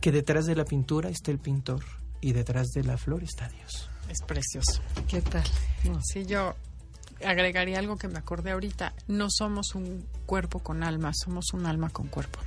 [0.00, 1.82] Que detrás de la pintura está el pintor
[2.20, 3.90] y detrás de la flor está Dios.
[4.08, 4.82] Es precioso.
[5.08, 5.42] ¿Qué tal?
[6.04, 6.54] Sí, yo
[7.24, 8.94] agregaría algo que me acordé ahorita.
[9.08, 12.38] No somos un cuerpo con alma, somos un alma con cuerpo.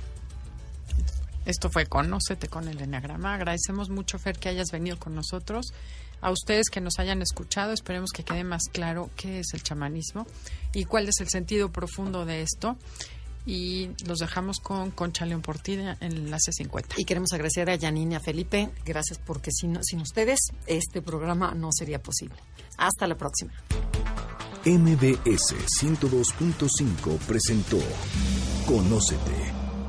[1.44, 3.34] Esto fue Conócete con el Enneagrama.
[3.34, 5.74] Agradecemos mucho, Fer, que hayas venido con nosotros
[6.24, 7.72] a ustedes que nos hayan escuchado.
[7.72, 10.26] Esperemos que quede más claro qué es el chamanismo
[10.72, 12.76] y cuál es el sentido profundo de esto.
[13.46, 16.94] Y los dejamos con Concha León Portilla en Enlace 50.
[16.96, 18.70] Y queremos agradecer a Janine y a Felipe.
[18.86, 22.36] Gracias porque sin, sin ustedes este programa no sería posible.
[22.78, 23.52] Hasta la próxima.
[24.64, 27.78] MBS 102.5 presentó
[28.66, 29.53] Conócete